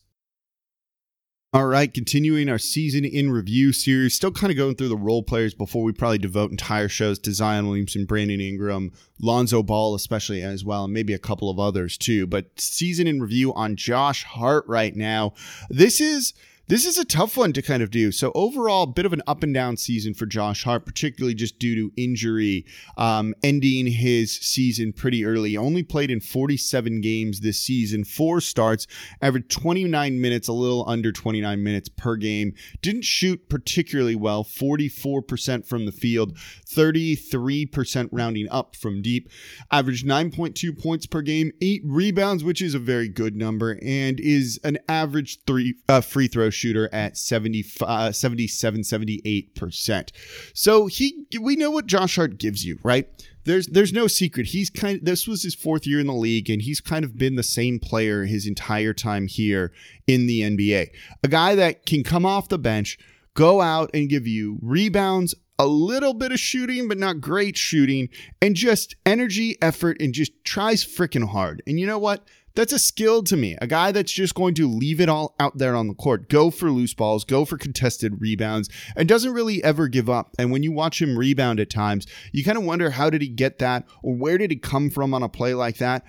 All 1.55 1.67
right, 1.67 1.93
continuing 1.93 2.49
our 2.49 2.57
season 2.57 3.05
in 3.05 3.29
review 3.29 3.73
series, 3.73 4.15
still 4.15 4.31
kind 4.31 4.49
of 4.49 4.57
going 4.57 4.73
through 4.73 4.87
the 4.87 4.97
role 4.97 5.21
players 5.21 5.53
before 5.53 5.83
we 5.83 5.91
probably 5.91 6.17
devote 6.17 6.49
entire 6.49 6.89
shows 6.89 7.19
to 7.19 7.31
Zion 7.31 7.67
Williamson, 7.67 8.05
Brandon 8.05 8.41
Ingram, 8.41 8.91
Lonzo 9.21 9.61
Ball, 9.61 9.93
especially 9.93 10.41
as 10.41 10.65
well, 10.65 10.85
and 10.85 10.93
maybe 10.93 11.13
a 11.13 11.19
couple 11.19 11.51
of 11.51 11.59
others 11.59 11.95
too. 11.95 12.25
But 12.25 12.59
season 12.59 13.05
in 13.05 13.21
review 13.21 13.53
on 13.53 13.75
Josh 13.75 14.23
Hart 14.23 14.65
right 14.67 14.95
now. 14.95 15.33
This 15.69 16.01
is 16.01 16.33
this 16.67 16.85
is 16.85 16.97
a 16.97 17.03
tough 17.03 17.35
one 17.35 17.51
to 17.51 17.61
kind 17.61 17.83
of 17.83 17.91
do. 17.91 18.11
So 18.11 18.31
overall, 18.33 18.83
a 18.83 18.87
bit 18.87 19.05
of 19.05 19.11
an 19.11 19.21
up 19.27 19.43
and 19.43 19.53
down 19.53 19.75
season 19.75 20.13
for 20.13 20.25
Josh 20.25 20.63
Hart, 20.63 20.85
particularly 20.85 21.33
just 21.33 21.59
due 21.59 21.75
to 21.75 21.91
injury, 22.01 22.65
um, 22.95 23.33
ending 23.43 23.85
his 23.87 24.33
season 24.37 24.93
pretty 24.93 25.25
early. 25.25 25.51
He 25.51 25.57
only 25.57 25.83
played 25.83 26.09
in 26.09 26.21
47 26.21 27.01
games 27.01 27.41
this 27.41 27.59
season, 27.59 28.05
four 28.05 28.39
starts, 28.39 28.87
averaged 29.21 29.51
29 29.51 30.21
minutes, 30.21 30.47
a 30.47 30.53
little 30.53 30.87
under 30.87 31.11
29 31.11 31.61
minutes 31.61 31.89
per 31.89 32.15
game. 32.15 32.53
Didn't 32.81 33.03
shoot 33.03 33.49
particularly 33.49 34.15
well, 34.15 34.45
44% 34.45 35.67
from 35.67 35.85
the 35.85 35.91
field, 35.91 36.37
33% 36.37 38.07
rounding 38.13 38.47
up 38.49 38.77
from 38.77 39.01
deep. 39.01 39.29
Averaged 39.69 40.07
9.2 40.07 40.81
points 40.81 41.07
per 41.07 41.21
game, 41.21 41.51
eight 41.61 41.81
rebounds, 41.83 42.41
which 42.41 42.61
is 42.61 42.73
a 42.73 42.79
very 42.79 43.09
good 43.09 43.35
number, 43.35 43.77
and 43.83 44.17
is 44.21 44.61
an 44.63 44.77
average 44.87 45.43
three 45.45 45.75
uh, 45.89 45.99
free 45.99 46.27
throw 46.27 46.49
shooter 46.53 46.89
at 46.93 47.17
70, 47.17 47.65
uh, 47.81 48.11
77, 48.11 48.81
78%. 48.81 50.09
So 50.53 50.87
he, 50.87 51.25
we 51.39 51.55
know 51.55 51.71
what 51.71 51.87
Josh 51.87 52.15
Hart 52.15 52.37
gives 52.37 52.65
you, 52.65 52.79
right? 52.83 53.07
There's 53.45 53.67
there's 53.67 53.91
no 53.91 54.07
secret. 54.07 54.47
He's 54.47 54.69
kind 54.69 54.99
of, 54.99 55.05
this 55.05 55.27
was 55.27 55.43
his 55.43 55.53
fourth 55.55 55.85
year 55.85 55.99
in 55.99 56.07
the 56.07 56.13
league 56.13 56.49
and 56.49 56.61
he's 56.61 56.79
kind 56.79 57.03
of 57.03 57.17
been 57.17 57.35
the 57.35 57.43
same 57.43 57.77
player 57.79 58.23
his 58.23 58.47
entire 58.47 58.93
time 58.93 59.27
here 59.27 59.73
in 60.07 60.27
the 60.27 60.41
NBA. 60.41 60.87
A 61.23 61.27
guy 61.27 61.55
that 61.55 61.85
can 61.85 62.03
come 62.03 62.25
off 62.25 62.47
the 62.47 62.57
bench, 62.57 62.97
go 63.33 63.59
out 63.59 63.89
and 63.93 64.09
give 64.09 64.27
you 64.27 64.59
rebounds, 64.61 65.35
a 65.59 65.67
little 65.67 66.13
bit 66.13 66.31
of 66.31 66.39
shooting, 66.39 66.87
but 66.87 66.97
not 66.97 67.21
great 67.21 67.57
shooting, 67.57 68.09
and 68.41 68.55
just 68.55 68.95
energy, 69.05 69.57
effort, 69.61 69.97
and 69.99 70.13
just 70.13 70.31
tries 70.43 70.83
freaking 70.83 71.29
hard. 71.29 71.61
And 71.67 71.79
you 71.79 71.85
know 71.85 71.99
what? 71.99 72.27
That's 72.55 72.73
a 72.73 72.79
skill 72.79 73.23
to 73.23 73.35
me. 73.35 73.57
A 73.61 73.67
guy 73.67 73.91
that's 73.91 74.11
just 74.11 74.35
going 74.35 74.53
to 74.55 74.67
leave 74.67 75.01
it 75.01 75.09
all 75.09 75.35
out 75.39 75.57
there 75.57 75.75
on 75.75 75.87
the 75.87 75.95
court, 75.95 76.29
go 76.29 76.51
for 76.51 76.69
loose 76.69 76.93
balls, 76.93 77.23
go 77.23 77.45
for 77.45 77.57
contested 77.57 78.21
rebounds, 78.21 78.69
and 78.95 79.09
doesn't 79.09 79.33
really 79.33 79.63
ever 79.63 79.87
give 79.87 80.07
up. 80.07 80.35
And 80.37 80.51
when 80.51 80.61
you 80.61 80.71
watch 80.71 81.01
him 81.01 81.17
rebound 81.17 81.59
at 81.59 81.71
times, 81.71 82.05
you 82.31 82.43
kind 82.43 82.57
of 82.57 82.63
wonder 82.63 82.91
how 82.91 83.09
did 83.09 83.23
he 83.23 83.27
get 83.27 83.57
that 83.59 83.85
or 84.03 84.13
where 84.15 84.37
did 84.37 84.51
he 84.51 84.57
come 84.57 84.91
from 84.91 85.15
on 85.15 85.23
a 85.23 85.29
play 85.29 85.55
like 85.55 85.77
that? 85.77 86.05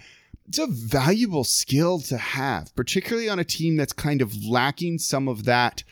It's 0.46 0.58
a 0.58 0.66
valuable 0.66 1.44
skill 1.44 2.00
to 2.00 2.18
have, 2.18 2.74
particularly 2.76 3.30
on 3.30 3.38
a 3.38 3.44
team 3.44 3.76
that's 3.76 3.94
kind 3.94 4.20
of 4.20 4.44
lacking 4.44 4.98
some 4.98 5.28
of 5.28 5.44
that 5.46 5.82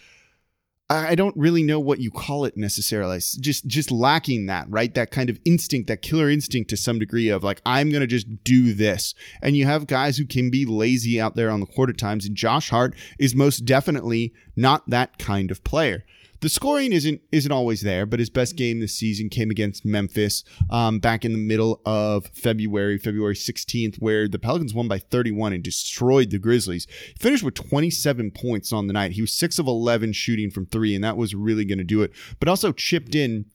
I 0.93 1.15
don't 1.15 1.37
really 1.37 1.63
know 1.63 1.81
what 1.81 2.01
you 2.01 2.11
call 2.11 2.45
it 2.45 2.57
necessarily. 2.57 3.19
Just 3.19 3.67
just 3.67 3.91
lacking 3.91 4.47
that, 4.47 4.67
right? 4.69 4.93
That 4.95 5.11
kind 5.11 5.31
of 5.31 5.39
instinct, 5.45 5.89
that 5.89 6.03
killer 6.03 6.29
instinct 6.29 6.71
to 6.71 6.77
some 6.77 6.99
degree 6.99 7.29
of 7.29 7.43
like 7.43 7.63
I'm 7.65 7.91
to 7.91 8.07
just 8.07 8.45
do 8.45 8.75
this. 8.75 9.15
And 9.41 9.57
you 9.57 9.65
have 9.67 9.87
guys 9.87 10.17
who 10.17 10.27
can 10.27 10.51
be 10.51 10.65
lazy 10.65 11.21
out 11.21 11.35
there 11.35 11.51
on 11.51 11.61
the 11.61 11.67
court 11.67 11.91
at 11.91 11.99
times 11.99 12.27
and 12.27 12.37
Josh 12.37 12.71
Hart 12.71 12.95
is 13.19 13.35
most 13.35 13.65
definitely 13.65 14.33
not 14.57 14.89
that 14.91 15.19
kind 15.19 15.51
of 15.51 15.65
player 15.65 16.05
the 16.43 16.49
scoring 16.49 16.93
isn't 16.93 17.23
isn't 17.31 17.53
always 17.53 17.83
there, 17.83 18.05
but 18.05 18.19
his 18.19 18.29
best 18.29 18.57
game 18.57 18.81
this 18.81 18.95
season 18.95 19.29
came 19.29 19.49
against 19.49 19.85
Memphis 19.85 20.43
um, 20.71 20.99
back 20.99 21.25
in 21.25 21.33
the 21.33 21.39
middle 21.39 21.81
of 21.87 22.27
February, 22.35 22.99
February 22.99 23.37
16th, 23.37 23.97
where 23.97 24.27
the 24.27 24.41
Pelicans 24.41 24.75
won 24.75 24.89
by 24.89 24.99
31 24.99 25.53
and 25.53 25.63
destroyed 25.63 26.31
the 26.31 26.41
Grizzlies. 26.41 26.89
He 27.07 27.15
finished 27.15 27.45
with 27.45 27.55
27 27.55 28.33
points 28.33 28.73
on 28.73 28.89
the 28.89 28.93
night. 28.93 29.13
He 29.13 29.21
was 29.21 29.33
six 29.33 29.61
of 29.61 29.69
11 29.69 30.15
shooting 30.15 30.51
from 30.51 30.67
three, 30.67 30.97
and 30.97 31.05
that 31.05 31.17
was 31.17 31.33
really 31.33 31.65
going 31.65 31.79
to 31.79 31.85
do 31.85 32.03
it. 32.03 32.13
But 32.41 32.49
also 32.49 32.73
chipped 32.73 33.15
in 33.15 33.47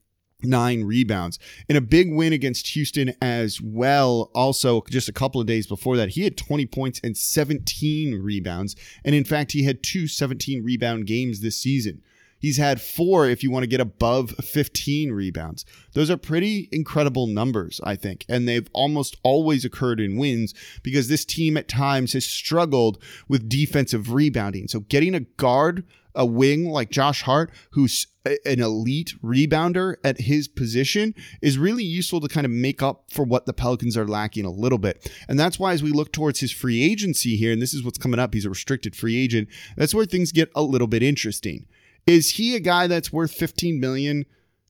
nine 0.41 0.85
rebounds. 0.85 1.39
In 1.67 1.75
a 1.75 1.81
big 1.81 2.13
win 2.13 2.31
against 2.31 2.69
Houston 2.69 3.13
as 3.21 3.59
well, 3.61 4.31
also 4.33 4.81
just 4.89 5.09
a 5.09 5.13
couple 5.13 5.41
of 5.41 5.47
days 5.47 5.67
before 5.67 5.97
that, 5.97 6.09
he 6.09 6.23
had 6.23 6.37
20 6.37 6.65
points 6.67 7.01
and 7.03 7.17
17 7.17 8.15
rebounds. 8.21 8.77
And 9.03 9.13
in 9.13 9.25
fact, 9.25 9.51
he 9.51 9.63
had 9.63 9.83
two 9.83 10.07
17 10.07 10.63
rebound 10.63 11.05
games 11.05 11.41
this 11.41 11.57
season. 11.57 12.01
He's 12.39 12.57
had 12.57 12.81
four 12.81 13.27
if 13.27 13.43
you 13.43 13.51
want 13.51 13.63
to 13.63 13.67
get 13.67 13.81
above 13.81 14.31
15 14.31 15.11
rebounds. 15.11 15.65
Those 15.93 16.09
are 16.09 16.17
pretty 16.17 16.69
incredible 16.71 17.27
numbers, 17.27 17.81
I 17.83 17.95
think. 17.95 18.25
And 18.29 18.47
they've 18.47 18.69
almost 18.73 19.17
always 19.23 19.65
occurred 19.65 19.99
in 19.99 20.17
wins 20.17 20.53
because 20.83 21.07
this 21.07 21.25
team 21.25 21.57
at 21.57 21.67
times 21.67 22.13
has 22.13 22.25
struggled 22.25 23.01
with 23.27 23.49
defensive 23.49 24.13
rebounding. 24.13 24.67
So 24.67 24.81
getting 24.81 25.15
a 25.15 25.21
guard, 25.21 25.83
a 26.13 26.25
wing 26.25 26.69
like 26.69 26.89
Josh 26.89 27.23
Hart, 27.23 27.51
who's 27.71 28.07
an 28.45 28.59
elite 28.61 29.13
rebounder 29.23 29.95
at 30.03 30.21
his 30.21 30.47
position 30.47 31.15
is 31.41 31.57
really 31.57 31.83
useful 31.83 32.19
to 32.19 32.27
kind 32.27 32.45
of 32.45 32.51
make 32.51 32.81
up 32.81 33.05
for 33.11 33.23
what 33.23 33.45
the 33.45 33.53
Pelicans 33.53 33.95
are 33.95 34.07
lacking 34.07 34.45
a 34.45 34.51
little 34.51 34.77
bit. 34.77 35.09
And 35.27 35.39
that's 35.39 35.59
why 35.59 35.73
as 35.73 35.83
we 35.83 35.91
look 35.91 36.11
towards 36.11 36.39
his 36.39 36.51
free 36.51 36.83
agency 36.83 37.37
here, 37.37 37.51
and 37.51 37.61
this 37.61 37.73
is 37.73 37.83
what's 37.83 37.97
coming 37.97 38.19
up, 38.19 38.33
he's 38.33 38.45
a 38.45 38.49
restricted 38.49 38.95
free 38.95 39.17
agent, 39.17 39.47
that's 39.75 39.95
where 39.95 40.05
things 40.05 40.31
get 40.31 40.51
a 40.55 40.61
little 40.61 40.87
bit 40.87 41.03
interesting. 41.03 41.65
Is 42.07 42.31
he 42.31 42.55
a 42.55 42.61
guy 42.61 42.87
that's 42.87 43.11
worth 43.11 43.31
15 43.31 43.79
million, 43.81 44.25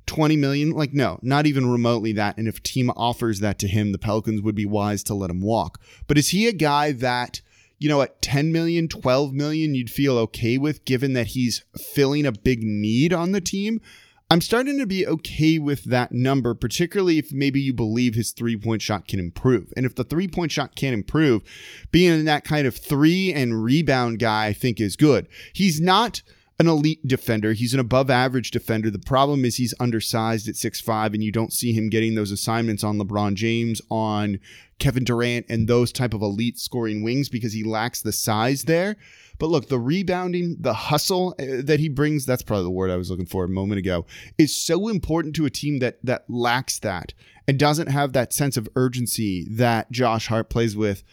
20 0.07 0.35
million? 0.35 0.71
Like, 0.71 0.91
no, 0.91 1.19
not 1.21 1.45
even 1.45 1.69
remotely 1.69 2.11
that. 2.13 2.37
And 2.37 2.47
if 2.47 2.57
a 2.57 2.61
team 2.61 2.89
offers 2.97 3.39
that 3.39 3.59
to 3.59 3.67
him, 3.67 3.91
the 3.91 3.99
Pelicans 3.99 4.41
would 4.41 4.55
be 4.55 4.65
wise 4.65 5.03
to 5.03 5.13
let 5.13 5.29
him 5.29 5.41
walk. 5.41 5.79
But 6.07 6.17
is 6.17 6.29
he 6.29 6.47
a 6.47 6.51
guy 6.51 6.91
that, 6.93 7.41
you 7.77 7.87
know, 7.87 8.01
at 8.01 8.23
10 8.23 8.51
million, 8.51 8.87
12 8.87 9.33
million, 9.33 9.75
you'd 9.75 9.91
feel 9.91 10.17
okay 10.17 10.57
with, 10.57 10.83
given 10.83 11.13
that 11.13 11.27
he's 11.27 11.63
filling 11.77 12.25
a 12.25 12.31
big 12.31 12.63
need 12.63 13.13
on 13.13 13.33
the 13.33 13.41
team? 13.41 13.81
I'm 14.29 14.41
starting 14.41 14.77
to 14.79 14.85
be 14.85 15.07
okay 15.07 15.57
with 15.57 15.85
that 15.85 16.11
number, 16.11 16.53
particularly 16.53 17.17
if 17.17 17.31
maybe 17.31 17.61
you 17.61 17.71
believe 17.71 18.13
his 18.15 18.31
three 18.31 18.57
point 18.57 18.81
shot 18.81 19.07
can 19.07 19.19
improve. 19.19 19.71
And 19.77 19.85
if 19.85 19.95
the 19.95 20.03
three 20.03 20.27
point 20.27 20.51
shot 20.51 20.75
can 20.75 20.93
improve, 20.93 21.43
being 21.91 22.25
that 22.25 22.43
kind 22.43 22.67
of 22.67 22.75
three 22.75 23.31
and 23.31 23.63
rebound 23.63 24.19
guy, 24.19 24.47
I 24.47 24.53
think 24.53 24.81
is 24.81 24.97
good. 24.97 25.29
He's 25.53 25.79
not 25.79 26.23
an 26.59 26.67
elite 26.67 27.07
defender. 27.07 27.53
He's 27.53 27.73
an 27.73 27.79
above 27.79 28.09
average 28.09 28.49
defender. 28.49 28.89
The 28.89 28.99
problem 28.99 29.45
is 29.45 29.57
he's 29.57 29.75
undersized 29.79 30.47
at 30.47 30.55
six 30.55 30.81
five, 30.81 31.13
and 31.13 31.23
you 31.23 31.31
don't 31.31 31.53
see 31.53 31.71
him 31.71 31.89
getting 31.89 32.15
those 32.15 32.31
assignments 32.31 32.83
on 32.83 32.97
LeBron 32.97 33.35
James, 33.35 33.81
on 33.91 34.39
Kevin 34.79 35.03
Durant, 35.03 35.45
and 35.49 35.67
those 35.67 35.91
type 35.91 36.13
of 36.13 36.21
elite 36.21 36.57
scoring 36.57 37.03
wings 37.03 37.29
because 37.29 37.53
he 37.53 37.63
lacks 37.63 38.01
the 38.01 38.11
size 38.11 38.63
there. 38.63 38.95
But 39.39 39.47
look, 39.47 39.69
the 39.69 39.79
rebounding, 39.79 40.57
the 40.59 40.73
hustle 40.73 41.35
uh, 41.39 41.61
that 41.63 41.79
he 41.79 41.89
brings, 41.89 42.25
that's 42.25 42.41
probably 42.41 42.63
the 42.63 42.71
word 42.71 42.89
I 42.89 42.97
was 42.97 43.11
looking 43.11 43.27
for 43.27 43.43
a 43.43 43.49
moment 43.49 43.77
ago, 43.77 44.07
is 44.39 44.55
so 44.55 44.87
important 44.87 45.35
to 45.35 45.45
a 45.45 45.51
team 45.51 45.77
that 45.79 45.99
that 46.03 46.25
lacks 46.27 46.79
that 46.79 47.13
and 47.47 47.59
doesn't 47.59 47.87
have 47.87 48.13
that 48.13 48.33
sense 48.33 48.57
of 48.57 48.67
urgency 48.75 49.45
that 49.51 49.91
Josh 49.91 50.27
Hart 50.27 50.49
plays 50.49 50.75
with 50.75 51.03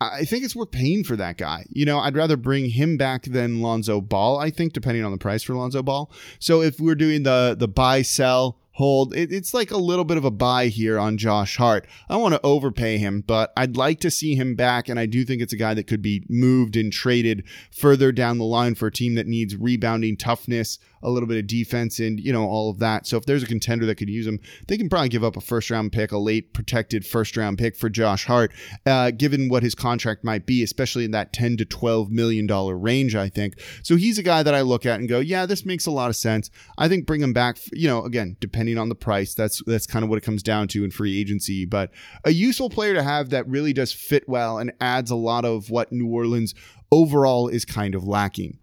I 0.00 0.24
think 0.24 0.44
it's 0.44 0.56
worth 0.56 0.70
paying 0.70 1.04
for 1.04 1.16
that 1.16 1.36
guy. 1.36 1.66
You 1.70 1.84
know, 1.84 1.98
I'd 1.98 2.16
rather 2.16 2.36
bring 2.36 2.70
him 2.70 2.96
back 2.96 3.24
than 3.24 3.60
Lonzo 3.60 4.00
Ball, 4.00 4.38
I 4.38 4.50
think, 4.50 4.72
depending 4.72 5.04
on 5.04 5.12
the 5.12 5.18
price 5.18 5.42
for 5.42 5.54
Lonzo 5.54 5.82
Ball. 5.82 6.10
So 6.38 6.62
if 6.62 6.80
we're 6.80 6.94
doing 6.94 7.22
the 7.22 7.54
the 7.58 7.68
buy 7.68 8.02
sell 8.02 8.60
hold. 8.80 9.14
It, 9.14 9.30
it's 9.30 9.52
like 9.52 9.70
a 9.70 9.76
little 9.76 10.06
bit 10.06 10.16
of 10.16 10.24
a 10.24 10.30
buy 10.30 10.68
here 10.68 10.98
on 10.98 11.18
Josh 11.18 11.58
Hart. 11.58 11.86
I 12.08 12.16
want 12.16 12.34
to 12.34 12.40
overpay 12.42 12.96
him, 12.96 13.20
but 13.20 13.52
I'd 13.54 13.76
like 13.76 14.00
to 14.00 14.10
see 14.10 14.34
him 14.34 14.54
back. 14.54 14.88
And 14.88 14.98
I 14.98 15.04
do 15.04 15.22
think 15.22 15.42
it's 15.42 15.52
a 15.52 15.58
guy 15.58 15.74
that 15.74 15.86
could 15.86 16.00
be 16.00 16.24
moved 16.30 16.76
and 16.76 16.90
traded 16.90 17.44
further 17.70 18.10
down 18.10 18.38
the 18.38 18.44
line 18.44 18.74
for 18.74 18.86
a 18.86 18.92
team 18.92 19.16
that 19.16 19.26
needs 19.26 19.54
rebounding 19.54 20.16
toughness, 20.16 20.78
a 21.02 21.10
little 21.10 21.28
bit 21.28 21.38
of 21.38 21.46
defense, 21.46 21.98
and, 21.98 22.20
you 22.20 22.32
know, 22.32 22.46
all 22.46 22.70
of 22.70 22.78
that. 22.78 23.06
So 23.06 23.16
if 23.16 23.26
there's 23.26 23.42
a 23.42 23.46
contender 23.46 23.86
that 23.86 23.96
could 23.96 24.08
use 24.08 24.26
him, 24.26 24.40
they 24.68 24.78
can 24.78 24.88
probably 24.88 25.08
give 25.08 25.24
up 25.24 25.36
a 25.36 25.40
first 25.40 25.70
round 25.70 25.92
pick, 25.92 26.12
a 26.12 26.18
late 26.18 26.52
protected 26.54 27.04
first 27.04 27.36
round 27.36 27.58
pick 27.58 27.76
for 27.76 27.88
Josh 27.88 28.24
Hart, 28.24 28.52
uh, 28.86 29.10
given 29.10 29.48
what 29.48 29.62
his 29.62 29.74
contract 29.74 30.24
might 30.24 30.46
be, 30.46 30.62
especially 30.62 31.04
in 31.04 31.10
that 31.10 31.32
10 31.32 31.56
to 31.58 31.64
12 31.64 32.10
million 32.10 32.46
dollar 32.46 32.78
range, 32.78 33.14
I 33.14 33.28
think. 33.28 33.60
So 33.82 33.96
he's 33.96 34.18
a 34.18 34.22
guy 34.22 34.42
that 34.42 34.54
I 34.54 34.60
look 34.60 34.86
at 34.86 35.00
and 35.00 35.08
go, 35.08 35.18
yeah, 35.18 35.44
this 35.44 35.66
makes 35.66 35.86
a 35.86 35.90
lot 35.90 36.08
of 36.08 36.16
sense. 36.16 36.50
I 36.78 36.88
think 36.88 37.06
bring 37.06 37.20
him 37.20 37.32
back, 37.32 37.58
you 37.72 37.88
know, 37.88 38.04
again, 38.04 38.36
depending 38.40 38.60
depending 38.60 38.78
on 38.78 38.88
the 38.88 38.94
price. 38.94 39.34
That's 39.34 39.62
that's 39.64 39.86
kind 39.86 40.04
of 40.04 40.10
what 40.10 40.18
it 40.18 40.24
comes 40.24 40.42
down 40.42 40.68
to 40.68 40.84
in 40.84 40.90
free 40.90 41.18
agency. 41.18 41.64
But 41.64 41.90
a 42.24 42.30
useful 42.30 42.70
player 42.70 42.94
to 42.94 43.02
have 43.02 43.30
that 43.30 43.48
really 43.48 43.72
does 43.72 43.92
fit 43.92 44.28
well 44.28 44.58
and 44.58 44.72
adds 44.80 45.10
a 45.10 45.16
lot 45.16 45.44
of 45.44 45.70
what 45.70 45.90
New 45.90 46.06
Orleans 46.06 46.54
overall 46.92 47.48
is 47.48 47.64
kind 47.64 47.94
of 47.94 48.04
lacking. 48.04 48.58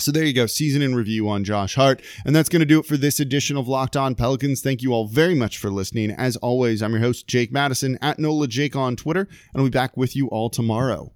So 0.00 0.10
there 0.10 0.24
you 0.24 0.32
go, 0.32 0.46
season 0.46 0.80
in 0.82 0.94
review 0.94 1.28
on 1.28 1.44
Josh 1.44 1.74
Hart. 1.74 2.02
And 2.24 2.34
that's 2.34 2.48
going 2.48 2.60
to 2.60 2.66
do 2.66 2.80
it 2.80 2.86
for 2.86 2.96
this 2.96 3.20
edition 3.20 3.56
of 3.56 3.68
Locked 3.68 3.96
On 3.96 4.14
Pelicans. 4.14 4.62
Thank 4.62 4.82
you 4.82 4.92
all 4.92 5.06
very 5.06 5.34
much 5.34 5.58
for 5.58 5.70
listening. 5.70 6.10
As 6.12 6.36
always, 6.36 6.82
I'm 6.82 6.92
your 6.92 7.00
host, 7.00 7.26
Jake 7.26 7.52
Madison, 7.52 7.98
at 8.00 8.18
NOLA 8.18 8.48
Jake 8.48 8.74
on 8.74 8.96
Twitter, 8.96 9.20
and 9.20 9.60
I'll 9.60 9.64
be 9.64 9.70
back 9.70 9.96
with 9.96 10.16
you 10.16 10.28
all 10.28 10.48
tomorrow. 10.48 11.10